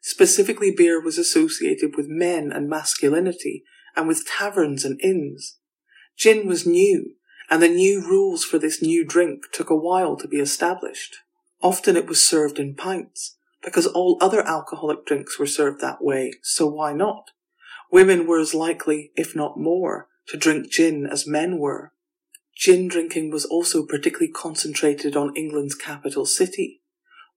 Specifically, 0.03 0.73
beer 0.73 1.01
was 1.01 1.17
associated 1.17 1.95
with 1.97 2.09
men 2.09 2.51
and 2.51 2.69
masculinity, 2.69 3.63
and 3.95 4.09
with 4.09 4.27
taverns 4.27 4.85
and 4.85 5.01
inns. 5.01 5.59
Gin 6.17 6.49
was 6.49 6.67
new, 6.67 7.15
and 7.49 7.63
the 7.63 7.69
new 7.69 8.01
rules 8.01 8.45
for 8.45 8.59
this 8.59 8.83
new 8.83 9.05
drink 9.05 9.45
took 9.53 9.71
a 9.71 9.77
while 9.77 10.17
to 10.17 10.27
be 10.27 10.39
established. 10.39 11.19
Often 11.63 11.97
it 11.97 12.07
was 12.07 12.27
served 12.27 12.59
in 12.59 12.75
pints, 12.75 13.37
because 13.65 13.87
all 13.87 14.19
other 14.21 14.43
alcoholic 14.43 15.07
drinks 15.07 15.39
were 15.39 15.47
served 15.47 15.81
that 15.81 16.03
way, 16.03 16.33
so 16.43 16.67
why 16.67 16.93
not? 16.93 17.31
Women 17.93 18.27
were 18.27 18.41
as 18.41 18.55
likely, 18.55 19.13
if 19.15 19.37
not 19.37 19.57
more, 19.57 20.09
to 20.27 20.37
drink 20.37 20.69
gin 20.69 21.07
as 21.07 21.29
men 21.29 21.59
were. 21.59 21.93
Gin 22.57 22.89
drinking 22.89 23.31
was 23.31 23.45
also 23.45 23.85
particularly 23.85 24.33
concentrated 24.33 25.15
on 25.15 25.37
England's 25.37 25.75
capital 25.75 26.25
city. 26.25 26.81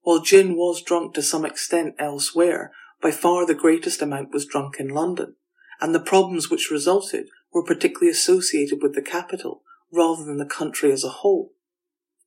While 0.00 0.20
gin 0.20 0.56
was 0.56 0.82
drunk 0.82 1.12
to 1.14 1.22
some 1.22 1.44
extent 1.44 1.94
elsewhere, 1.98 2.72
by 3.02 3.10
far 3.10 3.46
the 3.46 3.54
greatest 3.54 4.00
amount 4.00 4.32
was 4.32 4.46
drunk 4.46 4.80
in 4.80 4.88
London, 4.88 5.36
and 5.78 5.94
the 5.94 6.00
problems 6.00 6.48
which 6.48 6.70
resulted 6.70 7.28
were 7.52 7.62
particularly 7.62 8.10
associated 8.10 8.82
with 8.82 8.94
the 8.94 9.02
capital 9.02 9.62
rather 9.92 10.24
than 10.24 10.38
the 10.38 10.46
country 10.46 10.90
as 10.90 11.04
a 11.04 11.08
whole. 11.08 11.52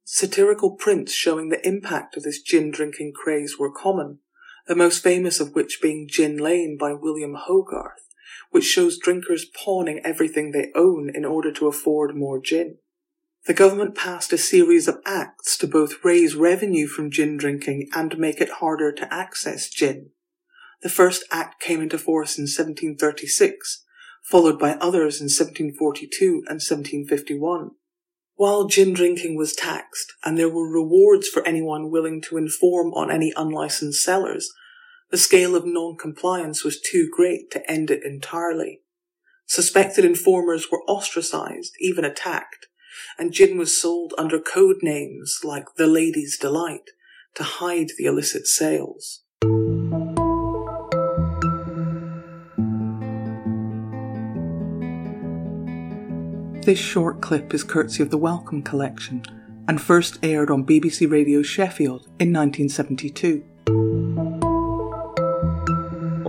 Satirical 0.04 0.72
prints 0.72 1.14
showing 1.14 1.50
the 1.50 1.66
impact 1.68 2.16
of 2.16 2.24
this 2.24 2.42
gin 2.42 2.70
drinking 2.70 3.14
craze 3.16 3.58
were 3.58 3.72
common, 3.72 4.20
the 4.68 4.76
most 4.76 5.02
famous 5.02 5.40
of 5.40 5.56
which 5.56 5.82
being 5.82 6.08
Gin 6.08 6.38
Lane 6.38 6.78
by 6.80 6.94
William 6.94 7.36
Hogarth, 7.36 8.08
which 8.52 8.66
shows 8.66 9.00
drinkers 9.00 9.46
pawning 9.46 10.00
everything 10.04 10.52
they 10.52 10.72
own 10.76 11.10
in 11.14 11.26
order 11.26 11.52
to 11.52 11.68
afford 11.68 12.16
more 12.16 12.40
gin. 12.40 12.78
The 13.46 13.54
government 13.54 13.96
passed 13.96 14.32
a 14.32 14.38
series 14.38 14.88
of 14.88 15.02
acts 15.06 15.58
to 15.58 15.68
both 15.68 16.04
raise 16.06 16.34
revenue 16.34 16.88
from 16.88 17.12
gin 17.12 17.36
drinking 17.36 17.90
and 17.94 18.18
make 18.18 18.40
it 18.40 18.50
harder 18.50 18.94
to 18.94 19.14
access 19.14 19.68
gin. 19.70 20.12
The 20.82 20.90
first 20.90 21.26
act 21.30 21.62
came 21.62 21.82
into 21.82 21.98
force 21.98 22.38
in 22.38 22.44
1736, 22.44 23.84
followed 24.24 24.58
by 24.58 24.76
others 24.76 25.20
in 25.20 25.26
1742 25.26 26.44
and 26.48 26.62
1751. 26.62 27.72
While 28.36 28.68
gin 28.68 28.94
drinking 28.94 29.36
was 29.36 29.54
taxed 29.54 30.14
and 30.24 30.38
there 30.38 30.50
were 30.50 30.72
rewards 30.72 31.28
for 31.28 31.46
anyone 31.46 31.92
willing 31.92 32.22
to 32.24 32.38
inform 32.38 32.94
on 32.94 33.12
any 33.12 33.34
unlicensed 33.36 34.02
sellers, 34.04 34.54
the 35.12 35.18
scale 35.18 35.54
of 35.54 35.66
non-compliance 35.66 36.64
was 36.64 36.82
too 36.82 37.10
great 37.12 37.52
to 37.52 37.70
end 37.70 37.92
it 37.92 38.04
entirely. 38.06 38.82
Suspected 39.46 40.06
informers 40.06 40.72
were 40.72 40.82
ostracized, 40.88 41.74
even 41.80 42.06
attacked, 42.06 42.68
and 43.18 43.32
gin 43.32 43.58
was 43.58 43.76
sold 43.76 44.14
under 44.18 44.40
code 44.40 44.78
names 44.82 45.40
like 45.44 45.66
the 45.78 45.88
Lady's 45.88 46.38
Delight 46.38 46.92
to 47.36 47.44
hide 47.44 47.92
the 47.98 48.06
illicit 48.06 48.48
sales. 48.48 49.22
This 56.66 56.80
short 56.80 57.20
clip 57.20 57.54
is 57.54 57.64
courtesy 57.64 58.02
of 58.04 58.10
the 58.10 58.18
Wellcome 58.18 58.62
Collection 58.62 59.24
and 59.68 59.82
first 59.82 60.18
aired 60.24 60.50
on 60.50 60.66
BBC 60.66 61.10
Radio 61.12 61.42
Sheffield 61.42 62.04
in 62.20 62.32
1972. 62.32 63.44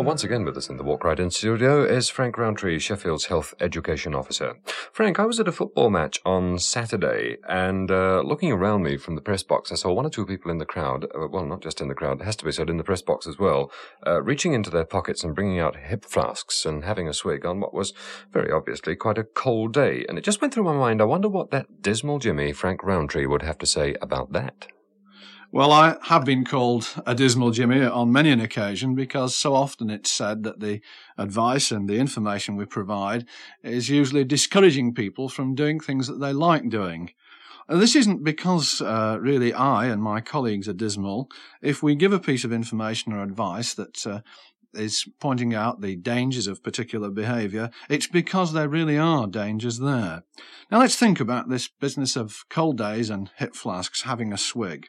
Well, 0.05 0.11
once 0.11 0.23
again 0.23 0.45
with 0.45 0.59
us 0.59 0.69
in 0.69 0.77
the 0.77 0.83
Walk 0.83 1.03
Right 1.03 1.19
In 1.19 1.31
studio 1.31 1.83
is 1.83 2.11
Frank 2.11 2.37
Rowntree, 2.37 2.79
Sheffield's 2.79 3.25
Health 3.25 3.55
Education 3.59 4.15
Officer. 4.15 4.57
Frank, 4.93 5.19
I 5.19 5.25
was 5.25 5.41
at 5.41 5.49
a 5.49 5.53
football 5.53 5.89
match 5.89 6.21
on 6.27 6.59
Saturday, 6.59 7.39
and 7.49 7.91
uh, 7.91 8.21
looking 8.21 8.53
around 8.53 8.83
me 8.83 8.99
from 8.99 9.15
the 9.15 9.23
press 9.23 9.43
box, 9.43 9.73
I 9.73 9.77
saw 9.77 9.95
one 9.95 10.05
or 10.05 10.11
two 10.11 10.27
people 10.27 10.51
in 10.51 10.59
the 10.59 10.67
crowd, 10.67 11.07
uh, 11.15 11.27
well, 11.29 11.47
not 11.47 11.63
just 11.63 11.81
in 11.81 11.89
the 11.89 11.95
crowd, 11.95 12.21
it 12.21 12.25
has 12.25 12.37
to 12.37 12.45
be 12.45 12.53
said 12.53 12.69
in 12.69 12.77
the 12.77 12.85
press 12.85 13.01
box 13.01 13.27
as 13.27 13.39
well, 13.39 13.73
uh, 14.07 14.21
reaching 14.21 14.53
into 14.53 14.69
their 14.69 14.85
pockets 14.85 15.25
and 15.25 15.35
bringing 15.35 15.59
out 15.59 15.75
hip 15.75 16.05
flasks 16.05 16.67
and 16.67 16.85
having 16.85 17.09
a 17.09 17.15
swig 17.15 17.47
on 17.47 17.59
what 17.59 17.73
was 17.73 17.95
very 18.31 18.53
obviously 18.53 18.95
quite 18.95 19.17
a 19.17 19.25
cold 19.25 19.73
day. 19.73 20.05
And 20.07 20.19
it 20.19 20.25
just 20.25 20.43
went 20.43 20.53
through 20.53 20.64
my 20.64 20.77
mind, 20.77 21.01
I 21.01 21.07
wonder 21.07 21.31
what 21.31 21.51
that 21.51 21.81
dismal 21.81 22.19
Jimmy, 22.19 22.53
Frank 22.53 22.83
Rowntree, 22.83 23.25
would 23.25 23.40
have 23.40 23.57
to 23.57 23.67
say 23.67 23.97
about 24.03 24.33
that. 24.33 24.67
Well, 25.55 25.71
I 25.71 25.99
have 26.07 26.25
been 26.25 26.45
called 26.45 26.88
a 27.07 27.14
dismal 27.14 27.53
Jimmy 27.53 27.85
on 27.85 28.11
many 28.11 28.33
an 28.33 28.40
occasion 28.40 28.97
because 28.97 29.37
so 29.37 29.55
often 29.55 29.88
it's 29.88 30.11
said 30.11 30.43
that 30.43 30.59
the 30.59 30.81
advice 31.17 31.71
and 31.71 31.88
the 31.88 31.99
information 31.99 32.57
we 32.57 32.64
provide 32.64 33.25
is 33.62 33.88
usually 33.88 34.25
discouraging 34.25 34.95
people 34.95 35.29
from 35.29 35.55
doing 35.55 35.79
things 35.79 36.09
that 36.09 36.19
they 36.19 36.33
like 36.33 36.69
doing. 36.71 37.12
This 37.69 37.95
isn't 37.95 38.25
because 38.25 38.83
uh, 38.83 39.19
really 39.21 39.55
I 39.55 39.87
and 39.87 40.03
my 40.03 40.21
colleagues 40.21 40.69
are 40.69 40.73
dismal. 40.73 41.31
If 41.62 41.85
we 41.85 41.95
give 41.95 42.12
a 42.12 42.19
piece 42.19 42.43
of 42.43 42.53
information 42.53 43.12
or 43.12 43.23
advice 43.23 43.75
that 43.75 44.05
uh, 44.09 44.21
is 44.73 45.07
pointing 45.21 45.55
out 45.55 45.83
the 45.83 45.95
dangers 45.95 46.49
of 46.49 46.64
particular 46.64 47.11
behaviour, 47.11 47.71
it's 47.88 48.09
because 48.09 48.55
there 48.55 48.69
really 48.69 48.99
are 48.99 49.29
dangers 49.29 49.79
there. 49.79 50.25
Now 50.73 50.81
let's 50.81 50.97
think 50.97 51.21
about 51.21 51.49
this 51.49 51.69
business 51.69 52.17
of 52.17 52.45
cold 52.51 52.77
days 52.77 53.09
and 53.09 53.31
hip 53.37 53.55
flasks 53.55 54.03
having 54.03 54.33
a 54.33 54.37
swig. 54.37 54.88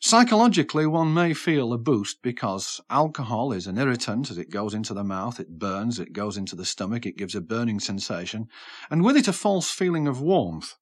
Psychologically, 0.00 0.86
one 0.86 1.14
may 1.14 1.32
feel 1.32 1.72
a 1.72 1.78
boost 1.78 2.20
because 2.20 2.80
alcohol 2.90 3.52
is 3.52 3.66
an 3.66 3.78
irritant. 3.78 4.30
As 4.30 4.38
it 4.38 4.50
goes 4.50 4.74
into 4.74 4.92
the 4.92 5.02
mouth, 5.02 5.40
it 5.40 5.58
burns, 5.58 5.98
it 5.98 6.12
goes 6.12 6.36
into 6.36 6.54
the 6.54 6.66
stomach, 6.66 7.06
it 7.06 7.16
gives 7.16 7.34
a 7.34 7.40
burning 7.40 7.80
sensation, 7.80 8.48
and 8.90 9.02
with 9.02 9.16
it 9.16 9.26
a 9.26 9.32
false 9.32 9.70
feeling 9.70 10.06
of 10.06 10.20
warmth. 10.20 10.74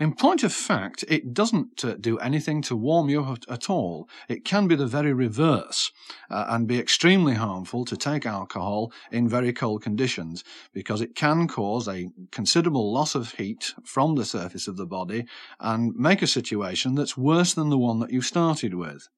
In 0.00 0.14
point 0.14 0.42
of 0.42 0.52
fact, 0.52 1.04
it 1.08 1.34
doesn't 1.34 1.84
uh, 1.84 1.94
do 1.94 2.18
anything 2.18 2.62
to 2.62 2.76
warm 2.76 3.08
you 3.08 3.36
at, 3.48 3.68
all. 3.68 4.08
It 4.28 4.44
can 4.44 4.66
be 4.66 4.74
the 4.74 4.86
very 4.86 5.12
reverse 5.12 5.92
uh, 6.30 6.46
and 6.48 6.66
be 6.66 6.78
extremely 6.78 7.34
harmful 7.34 7.84
to 7.84 7.96
take 7.96 8.24
alcohol 8.24 8.92
in 9.10 9.28
very 9.28 9.52
cold 9.52 9.82
conditions 9.82 10.42
because 10.72 11.00
it 11.00 11.14
can 11.14 11.48
cause 11.48 11.86
a 11.86 12.08
considerable 12.30 12.92
loss 12.92 13.14
of 13.14 13.34
heat 13.34 13.74
from 13.84 14.14
the 14.14 14.24
surface 14.24 14.68
of 14.68 14.76
the 14.76 14.86
body 14.86 15.26
and 15.60 15.94
make 15.94 16.22
a 16.22 16.26
situation 16.26 16.94
that's 16.94 17.16
worse 17.16 17.52
than 17.52 17.68
the 17.68 17.78
one 17.78 17.98
that 17.98 18.12
you 18.12 18.22
started 18.22 18.74
with. 18.74 19.08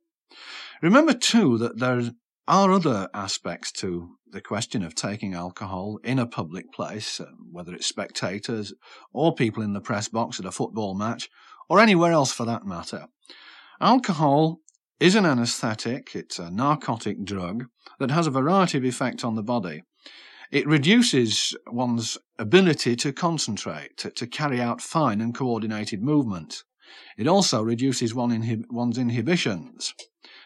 Remember 0.83 1.13
too 1.13 1.59
that 1.59 1.79
there 1.79 2.13
are 2.51 2.73
other 2.73 3.09
aspects 3.15 3.71
to 3.71 4.17
the 4.33 4.41
question 4.41 4.83
of 4.83 4.97
taking 4.97 5.35
alcohol 5.35 6.01
in 6.03 6.19
a 6.19 6.27
public 6.27 6.73
place, 6.73 7.21
uh, 7.21 7.27
whether 7.53 7.73
it's 7.73 7.87
spectators 7.87 8.75
or 9.13 9.33
people 9.33 9.63
in 9.63 9.73
the 9.73 9.81
press 9.81 10.09
box 10.09 10.41
at 10.41 10.45
a 10.45 10.51
football 10.51 10.97
match 10.97 11.31
or 11.69 11.79
anywhere 11.79 12.11
else 12.11 12.33
for 12.33 12.45
that 12.45 12.67
matter. 12.67 13.07
Alcohol 13.81 14.59
is 14.99 15.15
an 15.15 15.25
anesthetic, 15.25 16.17
it's 16.17 16.41
a 16.41 16.51
narcotic 16.51 17.25
drug 17.25 17.67
that 18.01 18.11
has 18.11 18.27
a 18.27 18.33
variety 18.33 18.79
of 18.79 18.85
effects 18.85 19.23
on 19.23 19.37
the 19.37 19.45
body. 19.45 19.85
It 20.51 20.67
reduces 20.67 21.57
one's 21.69 22.19
ability 22.37 22.97
to 22.97 23.13
concentrate, 23.13 23.97
to, 23.99 24.27
carry 24.27 24.61
out 24.61 24.81
fine 24.81 25.21
and 25.21 25.33
coordinated 25.33 26.03
movement. 26.03 26.65
It 27.17 27.29
also 27.29 27.63
reduces 27.63 28.13
one 28.13 28.31
inhib- 28.31 28.65
one's 28.71 28.99
inhibitions. 28.99 29.95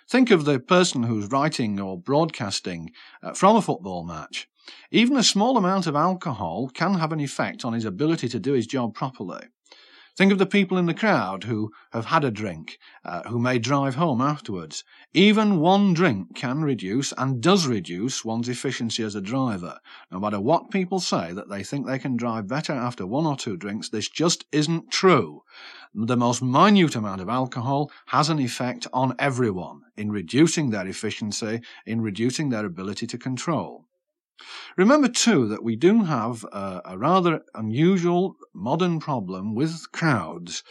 Think 0.08 0.30
of 0.30 0.44
the 0.44 0.60
person 0.60 1.04
who's 1.04 1.30
writing 1.30 1.80
or 1.80 1.98
broadcasting 1.98 2.90
uh, 3.22 3.32
from 3.32 3.56
a 3.56 3.62
football 3.62 4.04
match. 4.04 4.48
Even 4.90 5.16
a 5.16 5.22
small 5.22 5.56
amount 5.56 5.86
of 5.86 5.96
alcohol 5.96 6.70
can 6.72 6.94
have 6.94 7.12
an 7.12 7.20
effect 7.20 7.64
on 7.64 7.72
his 7.72 7.84
ability 7.84 8.28
to 8.28 8.38
do 8.38 8.52
his 8.52 8.66
job 8.66 8.94
properly. 8.94 9.46
Think 10.16 10.30
of 10.30 10.38
the 10.38 10.46
people 10.46 10.78
in 10.78 10.86
the 10.86 10.94
crowd 10.94 11.42
who 11.42 11.72
have 11.92 12.04
had 12.04 12.22
a 12.22 12.30
drink, 12.30 12.78
uh, 13.04 13.24
who 13.24 13.40
may 13.40 13.58
drive 13.58 13.96
home 13.96 14.20
afterwards. 14.20 14.84
Even 15.12 15.58
one 15.58 15.92
drink 15.92 16.36
can 16.36 16.62
reduce 16.62 17.12
and 17.18 17.40
does 17.40 17.66
reduce 17.66 18.24
one's 18.24 18.48
efficiency 18.48 19.02
as 19.02 19.16
a 19.16 19.20
driver. 19.20 19.80
No 20.12 20.20
matter 20.20 20.40
what 20.40 20.70
people 20.70 21.00
say 21.00 21.32
that 21.32 21.48
they 21.48 21.64
think 21.64 21.84
they 21.84 21.98
can 21.98 22.16
drive 22.16 22.46
better 22.46 22.72
after 22.72 23.04
one 23.04 23.26
or 23.26 23.36
two 23.36 23.56
drinks, 23.56 23.88
this 23.88 24.08
just 24.08 24.44
isn't 24.52 24.92
true. 24.92 25.42
The 25.92 26.16
most 26.16 26.42
minute 26.42 26.94
amount 26.94 27.20
of 27.20 27.28
alcohol 27.28 27.90
has 28.06 28.28
an 28.28 28.38
effect 28.38 28.86
on 28.92 29.16
everyone 29.18 29.80
in 29.96 30.12
reducing 30.12 30.70
their 30.70 30.86
efficiency, 30.86 31.60
in 31.86 32.00
reducing 32.00 32.50
their 32.50 32.66
ability 32.66 33.08
to 33.08 33.18
control. 33.18 33.83
Remember, 34.76 35.08
too, 35.08 35.46
that 35.48 35.62
we 35.62 35.76
do 35.76 36.04
have 36.04 36.44
a, 36.44 36.82
a 36.84 36.98
rather 36.98 37.42
unusual 37.54 38.36
modern 38.52 39.00
problem 39.00 39.54
with 39.54 39.90
crowds, 39.92 40.62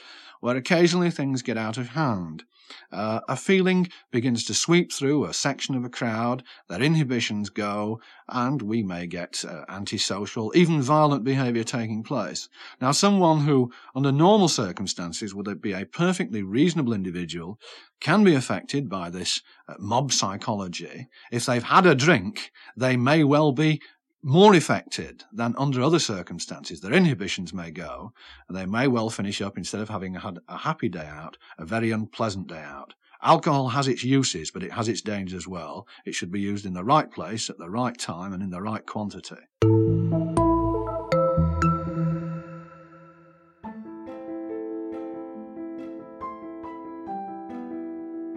where 0.43 0.57
occasionally 0.57 1.09
things 1.09 1.41
get 1.41 1.57
out 1.57 1.77
of 1.77 1.87
hand. 1.87 2.43
Uh, 2.91 3.21
a 3.29 3.35
feeling 3.37 3.87
begins 4.11 4.43
to 4.43 4.53
sweep 4.53 4.91
through 4.91 5.23
a 5.23 5.33
section 5.33 5.73
of 5.73 5.85
a 5.85 5.89
crowd, 5.89 6.43
their 6.67 6.81
inhibitions 6.81 7.49
go, 7.49 8.01
and 8.27 8.61
we 8.61 8.83
may 8.83 9.07
get 9.07 9.45
uh, 9.47 9.63
antisocial, 9.69 10.51
even 10.53 10.81
violent 10.81 11.23
behaviour 11.23 11.63
taking 11.63 12.03
place. 12.03 12.49
Now, 12.81 12.91
someone 12.91 13.45
who, 13.45 13.71
under 13.95 14.11
normal 14.11 14.49
circumstances, 14.49 15.33
would 15.33 15.61
be 15.61 15.71
a 15.71 15.85
perfectly 15.85 16.43
reasonable 16.43 16.91
individual, 16.91 17.57
can 18.01 18.25
be 18.25 18.35
affected 18.35 18.89
by 18.89 19.09
this 19.09 19.41
uh, 19.69 19.75
mob 19.79 20.11
psychology. 20.11 21.07
If 21.31 21.45
they've 21.45 21.63
had 21.63 21.85
a 21.85 21.95
drink, 21.95 22.51
they 22.75 22.97
may 22.97 23.23
well 23.23 23.53
be 23.53 23.79
more 24.25 24.55
affected 24.55 25.21
than 25.33 25.53
under 25.57 25.81
other 25.81 25.99
circumstances. 25.99 26.79
Their 26.79 26.93
inhibitions 26.93 27.53
may 27.53 27.71
go, 27.71 28.13
and 28.47 28.57
they 28.57 28.65
may 28.65 28.87
well 28.87 29.09
finish 29.09 29.41
up, 29.41 29.57
instead 29.57 29.81
of 29.81 29.89
having 29.89 30.15
had 30.15 30.39
a 30.47 30.57
happy 30.57 30.87
day 30.87 31.05
out, 31.05 31.37
a 31.57 31.65
very 31.65 31.91
unpleasant 31.91 32.47
day 32.47 32.61
out. 32.61 32.93
Alcohol 33.21 33.67
has 33.69 33.89
its 33.89 34.03
uses, 34.03 34.49
but 34.49 34.63
it 34.63 34.71
has 34.71 34.87
its 34.87 35.01
dangers 35.01 35.33
as 35.35 35.47
well. 35.47 35.87
It 36.05 36.15
should 36.15 36.31
be 36.31 36.39
used 36.39 36.65
in 36.65 36.73
the 36.73 36.85
right 36.85 37.11
place, 37.11 37.49
at 37.49 37.57
the 37.57 37.69
right 37.69 37.97
time, 37.97 38.31
and 38.31 38.41
in 38.41 38.49
the 38.49 38.61
right 38.61 38.85
quantity. 38.85 39.35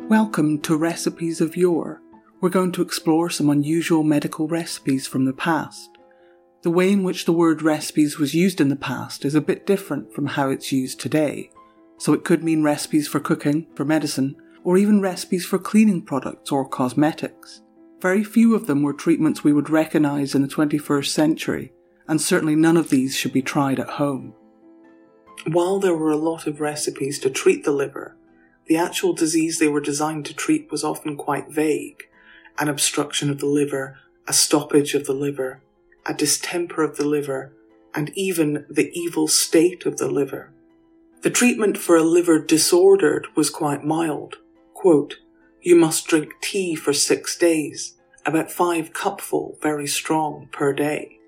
Welcome 0.08 0.60
to 0.62 0.76
Recipes 0.76 1.40
of 1.40 1.56
Yore. 1.56 2.00
We're 2.46 2.50
going 2.50 2.70
to 2.72 2.82
explore 2.82 3.28
some 3.28 3.50
unusual 3.50 4.04
medical 4.04 4.46
recipes 4.46 5.04
from 5.04 5.24
the 5.24 5.32
past. 5.32 5.98
The 6.62 6.70
way 6.70 6.92
in 6.92 7.02
which 7.02 7.24
the 7.24 7.32
word 7.32 7.60
recipes 7.60 8.20
was 8.20 8.36
used 8.36 8.60
in 8.60 8.68
the 8.68 8.76
past 8.76 9.24
is 9.24 9.34
a 9.34 9.40
bit 9.40 9.66
different 9.66 10.14
from 10.14 10.26
how 10.26 10.50
it's 10.50 10.70
used 10.70 11.00
today. 11.00 11.50
So 11.98 12.12
it 12.12 12.22
could 12.22 12.44
mean 12.44 12.62
recipes 12.62 13.08
for 13.08 13.18
cooking, 13.18 13.66
for 13.74 13.84
medicine, 13.84 14.36
or 14.62 14.78
even 14.78 15.00
recipes 15.00 15.44
for 15.44 15.58
cleaning 15.58 16.02
products 16.02 16.52
or 16.52 16.68
cosmetics. 16.68 17.62
Very 18.00 18.22
few 18.22 18.54
of 18.54 18.68
them 18.68 18.84
were 18.84 18.92
treatments 18.92 19.42
we 19.42 19.52
would 19.52 19.68
recognize 19.68 20.32
in 20.32 20.42
the 20.42 20.46
21st 20.46 21.06
century, 21.06 21.72
and 22.06 22.20
certainly 22.20 22.54
none 22.54 22.76
of 22.76 22.90
these 22.90 23.16
should 23.16 23.32
be 23.32 23.42
tried 23.42 23.80
at 23.80 23.98
home. 23.98 24.34
While 25.48 25.80
there 25.80 25.96
were 25.96 26.12
a 26.12 26.16
lot 26.16 26.46
of 26.46 26.60
recipes 26.60 27.18
to 27.18 27.28
treat 27.28 27.64
the 27.64 27.72
liver, 27.72 28.16
the 28.68 28.76
actual 28.76 29.14
disease 29.14 29.58
they 29.58 29.66
were 29.66 29.80
designed 29.80 30.26
to 30.26 30.32
treat 30.32 30.70
was 30.70 30.84
often 30.84 31.16
quite 31.16 31.50
vague 31.50 32.04
an 32.58 32.68
obstruction 32.68 33.30
of 33.30 33.38
the 33.38 33.46
liver, 33.46 33.98
a 34.26 34.32
stoppage 34.32 34.94
of 34.94 35.06
the 35.06 35.12
liver, 35.12 35.62
a 36.06 36.14
distemper 36.14 36.82
of 36.82 36.96
the 36.96 37.06
liver, 37.06 37.52
and 37.94 38.10
even 38.14 38.66
the 38.68 38.90
evil 38.92 39.28
state 39.28 39.86
of 39.86 39.96
the 39.96 40.08
liver. 40.08 40.52
The 41.22 41.30
treatment 41.30 41.78
for 41.78 41.96
a 41.96 42.02
liver 42.02 42.38
disordered 42.38 43.26
was 43.34 43.50
quite 43.50 43.84
mild. 43.84 44.36
Quote, 44.74 45.16
you 45.62 45.74
must 45.74 46.06
drink 46.06 46.34
tea 46.40 46.76
for 46.76 46.92
six 46.92 47.36
days, 47.36 47.96
about 48.24 48.52
five 48.52 48.92
cupful, 48.92 49.58
very 49.60 49.86
strong, 49.86 50.48
per 50.52 50.72
day. 50.72 51.18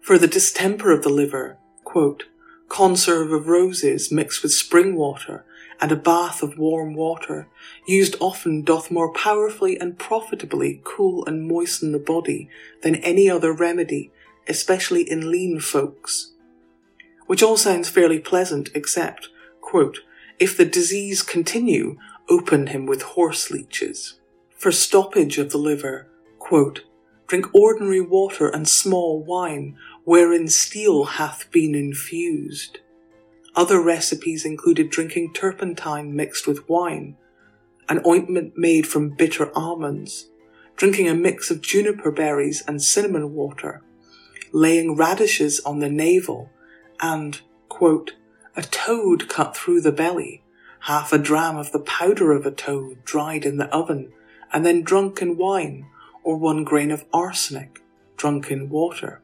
For 0.00 0.18
the 0.18 0.28
distemper 0.28 0.92
of 0.92 1.02
the 1.02 1.08
liver, 1.08 1.58
quote, 1.82 2.24
conserve 2.68 3.32
of 3.32 3.48
roses 3.48 4.12
mixed 4.12 4.42
with 4.42 4.52
spring 4.52 4.94
water 4.94 5.44
and 5.80 5.90
a 5.90 5.96
bath 5.96 6.42
of 6.42 6.58
warm 6.58 6.94
water, 6.94 7.48
used 7.86 8.16
often 8.20 8.62
doth 8.62 8.90
more 8.90 9.12
powerfully 9.12 9.78
and 9.78 9.98
profitably 9.98 10.80
cool 10.84 11.24
and 11.24 11.48
moisten 11.48 11.92
the 11.92 11.98
body 11.98 12.48
than 12.82 12.96
any 12.96 13.30
other 13.30 13.52
remedy, 13.52 14.12
especially 14.46 15.02
in 15.02 15.30
lean 15.30 15.58
folks. 15.58 16.32
Which 17.26 17.42
all 17.42 17.56
sounds 17.56 17.88
fairly 17.88 18.18
pleasant, 18.18 18.70
except, 18.74 19.28
quote, 19.60 20.00
if 20.38 20.56
the 20.56 20.64
disease 20.64 21.22
continue, 21.22 21.96
open 22.28 22.68
him 22.68 22.86
with 22.86 23.02
horse 23.02 23.50
leeches. 23.50 24.20
For 24.56 24.72
stoppage 24.72 25.38
of 25.38 25.50
the 25.50 25.58
liver, 25.58 26.08
quote, 26.38 26.82
drink 27.26 27.46
ordinary 27.54 28.00
water 28.00 28.48
and 28.48 28.68
small 28.68 29.22
wine, 29.22 29.76
wherein 30.04 30.48
steel 30.48 31.04
hath 31.04 31.50
been 31.50 31.74
infused. 31.74 32.80
Other 33.60 33.82
recipes 33.82 34.46
included 34.46 34.88
drinking 34.88 35.34
turpentine 35.34 36.16
mixed 36.16 36.46
with 36.46 36.66
wine, 36.66 37.18
an 37.90 38.00
ointment 38.06 38.56
made 38.56 38.86
from 38.86 39.10
bitter 39.10 39.52
almonds, 39.54 40.30
drinking 40.76 41.08
a 41.08 41.14
mix 41.14 41.50
of 41.50 41.60
juniper 41.60 42.10
berries 42.10 42.62
and 42.66 42.82
cinnamon 42.82 43.34
water, 43.34 43.82
laying 44.50 44.96
radishes 44.96 45.60
on 45.60 45.80
the 45.80 45.90
navel, 45.90 46.48
and, 47.02 47.42
quote, 47.68 48.12
a 48.56 48.62
toad 48.62 49.28
cut 49.28 49.54
through 49.54 49.82
the 49.82 49.92
belly, 49.92 50.42
half 50.84 51.12
a 51.12 51.18
dram 51.18 51.58
of 51.58 51.70
the 51.72 51.80
powder 51.80 52.32
of 52.32 52.46
a 52.46 52.50
toad 52.50 53.04
dried 53.04 53.44
in 53.44 53.58
the 53.58 53.68
oven, 53.68 54.10
and 54.54 54.64
then 54.64 54.80
drunk 54.80 55.20
in 55.20 55.36
wine, 55.36 55.84
or 56.24 56.38
one 56.38 56.64
grain 56.64 56.90
of 56.90 57.04
arsenic 57.12 57.82
drunk 58.16 58.50
in 58.50 58.70
water. 58.70 59.20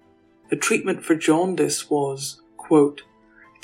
The 0.51 0.57
treatment 0.57 1.07
for 1.07 1.14
jaundice 1.14 1.88
was, 1.88 2.42
quote, 2.59 3.01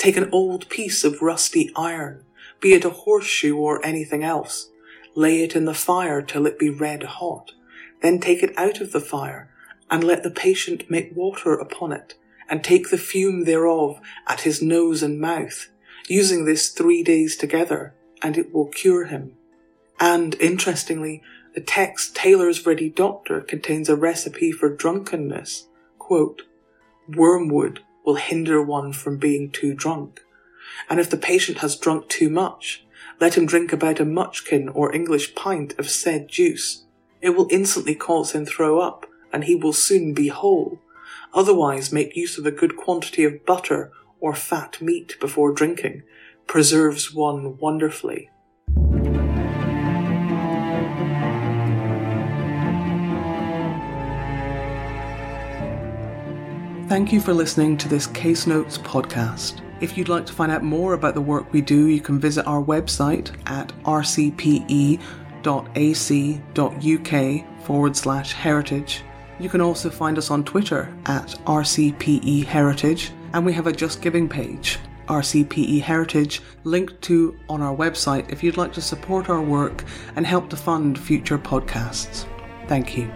Take 0.03 0.17
an 0.17 0.31
old 0.33 0.69
piece 0.69 1.05
of 1.05 1.23
rusty 1.23 1.71
iron, 1.77 2.25
be 2.61 2.73
it 2.73 2.85
a 2.85 2.91
horseshoe 2.91 3.57
or 3.57 3.87
anything 3.87 4.25
else, 4.25 4.69
lay 5.15 5.45
it 5.45 5.55
in 5.55 5.65
the 5.65 5.75
fire 5.75 6.21
till 6.21 6.45
it 6.45 6.59
be 6.59 6.71
red 6.71 7.05
hot, 7.05 7.53
then 8.01 8.19
take 8.19 8.43
it 8.43 8.53
out 8.59 8.81
of 8.81 8.91
the 8.91 9.01
fire, 9.01 9.49
and 9.93 10.03
let 10.03 10.25
the 10.25 10.31
patient 10.33 10.91
make 10.91 11.15
water 11.15 11.55
upon 11.55 11.93
it, 11.93 12.17
and 12.49 12.65
take 12.65 12.91
the 12.91 12.99
fume 12.99 13.45
thereof 13.45 14.01
at 14.27 14.41
his 14.41 14.61
nose 14.61 15.05
and 15.05 15.21
mouth, 15.21 15.69
using 16.09 16.47
this 16.47 16.71
three 16.71 17.05
days 17.05 17.37
together, 17.37 17.95
and 18.21 18.37
it 18.37 18.53
will 18.53 18.67
cure 18.67 19.05
him. 19.05 19.37
And, 20.01 20.35
interestingly, 20.41 21.23
the 21.55 21.61
text 21.61 22.17
Taylor's 22.17 22.67
Ready 22.67 22.91
Doctor 22.91 23.41
contains 23.41 23.89
a 23.89 23.95
recipe 23.95 24.51
for 24.51 24.69
drunkenness. 24.69 25.69
Quote, 26.01 26.43
Wormwood, 27.09 27.85
will 28.05 28.15
hinder 28.15 28.63
one 28.63 28.93
from 28.93 29.17
being 29.17 29.51
too 29.51 29.75
drunk. 29.75 30.21
And 30.89 30.99
if 30.99 31.11
the 31.11 31.17
patient 31.17 31.59
has 31.59 31.77
drunk 31.77 32.09
too 32.09 32.29
much, 32.29 32.85
let 33.21 33.37
him 33.37 33.47
drink 33.47 33.73
about 33.73 34.01
a 34.01 34.05
mutchkin 34.05 34.69
or 34.69 34.95
English 34.95 35.35
pint 35.35 35.79
of 35.79 35.89
said 35.89 36.29
juice. 36.29 36.85
It 37.21 37.31
will 37.31 37.47
instantly 37.51 37.95
cause 37.95 38.33
him 38.33 38.45
throw 38.45 38.81
up, 38.81 39.07
and 39.33 39.45
he 39.45 39.55
will 39.55 39.73
soon 39.73 40.13
be 40.13 40.29
whole. 40.29 40.81
Otherwise, 41.33 41.93
make 41.93 42.17
use 42.17 42.37
of 42.37 42.47
a 42.47 42.51
good 42.51 42.77
quantity 42.77 43.25
of 43.25 43.47
butter 43.47 43.93
or 44.21 44.35
fat 44.35 44.83
meat 44.83 45.17
before 45.21 45.53
drinking. 45.53 46.03
Preserves 46.47 47.15
one 47.15 47.57
wonderfully. 47.59 48.29
Thank 56.93 57.11
you 57.11 57.23
for 57.23 57.33
listening 57.33 57.79
to 57.79 57.89
this 57.89 58.07
Case 58.07 58.47
Notes 58.47 58.77
podcast. 58.77 59.63
If 59.81 59.97
you'd 59.97 60.11
like 60.11 60.27
to 60.27 60.33
find 60.35 60.53
out 60.53 60.63
more 60.63 60.93
about 60.93 61.15
the 61.15 61.23
work 61.23 61.51
we 61.51 61.63
do, 61.63 61.87
you 61.87 62.03
can 62.03 62.21
visit 62.21 62.47
our 62.47 62.63
website 62.63 63.35
at 63.47 63.73
rcpe.ac.uk 63.85 65.01
forward 67.65 67.97
slash 67.97 68.33
heritage. 68.35 69.05
You 69.41 69.49
can 69.49 69.63
also 69.63 69.89
find 69.89 70.19
us 70.19 70.31
on 70.31 70.45
Twitter 70.45 70.95
at 71.07 71.29
RCPE 71.47 72.45
Heritage, 72.45 73.13
and 73.33 73.47
we 73.47 73.55
have 73.55 73.67
a 73.67 73.73
Just 73.73 74.03
Giving 74.03 74.29
page, 74.29 74.79
RCPE 75.09 75.81
Heritage, 75.81 76.43
linked 76.65 77.01
to 77.05 77.41
on 77.49 77.63
our 77.63 77.75
website 77.75 78.31
if 78.31 78.43
you'd 78.45 78.59
like 78.59 78.75
to 78.75 78.83
support 78.83 79.31
our 79.31 79.41
work 79.41 79.83
and 80.15 80.27
help 80.27 80.51
to 80.51 80.59
fund 80.59 80.99
future 80.99 81.39
podcasts. 81.39 82.27
Thank 82.69 82.99
you. 82.99 83.11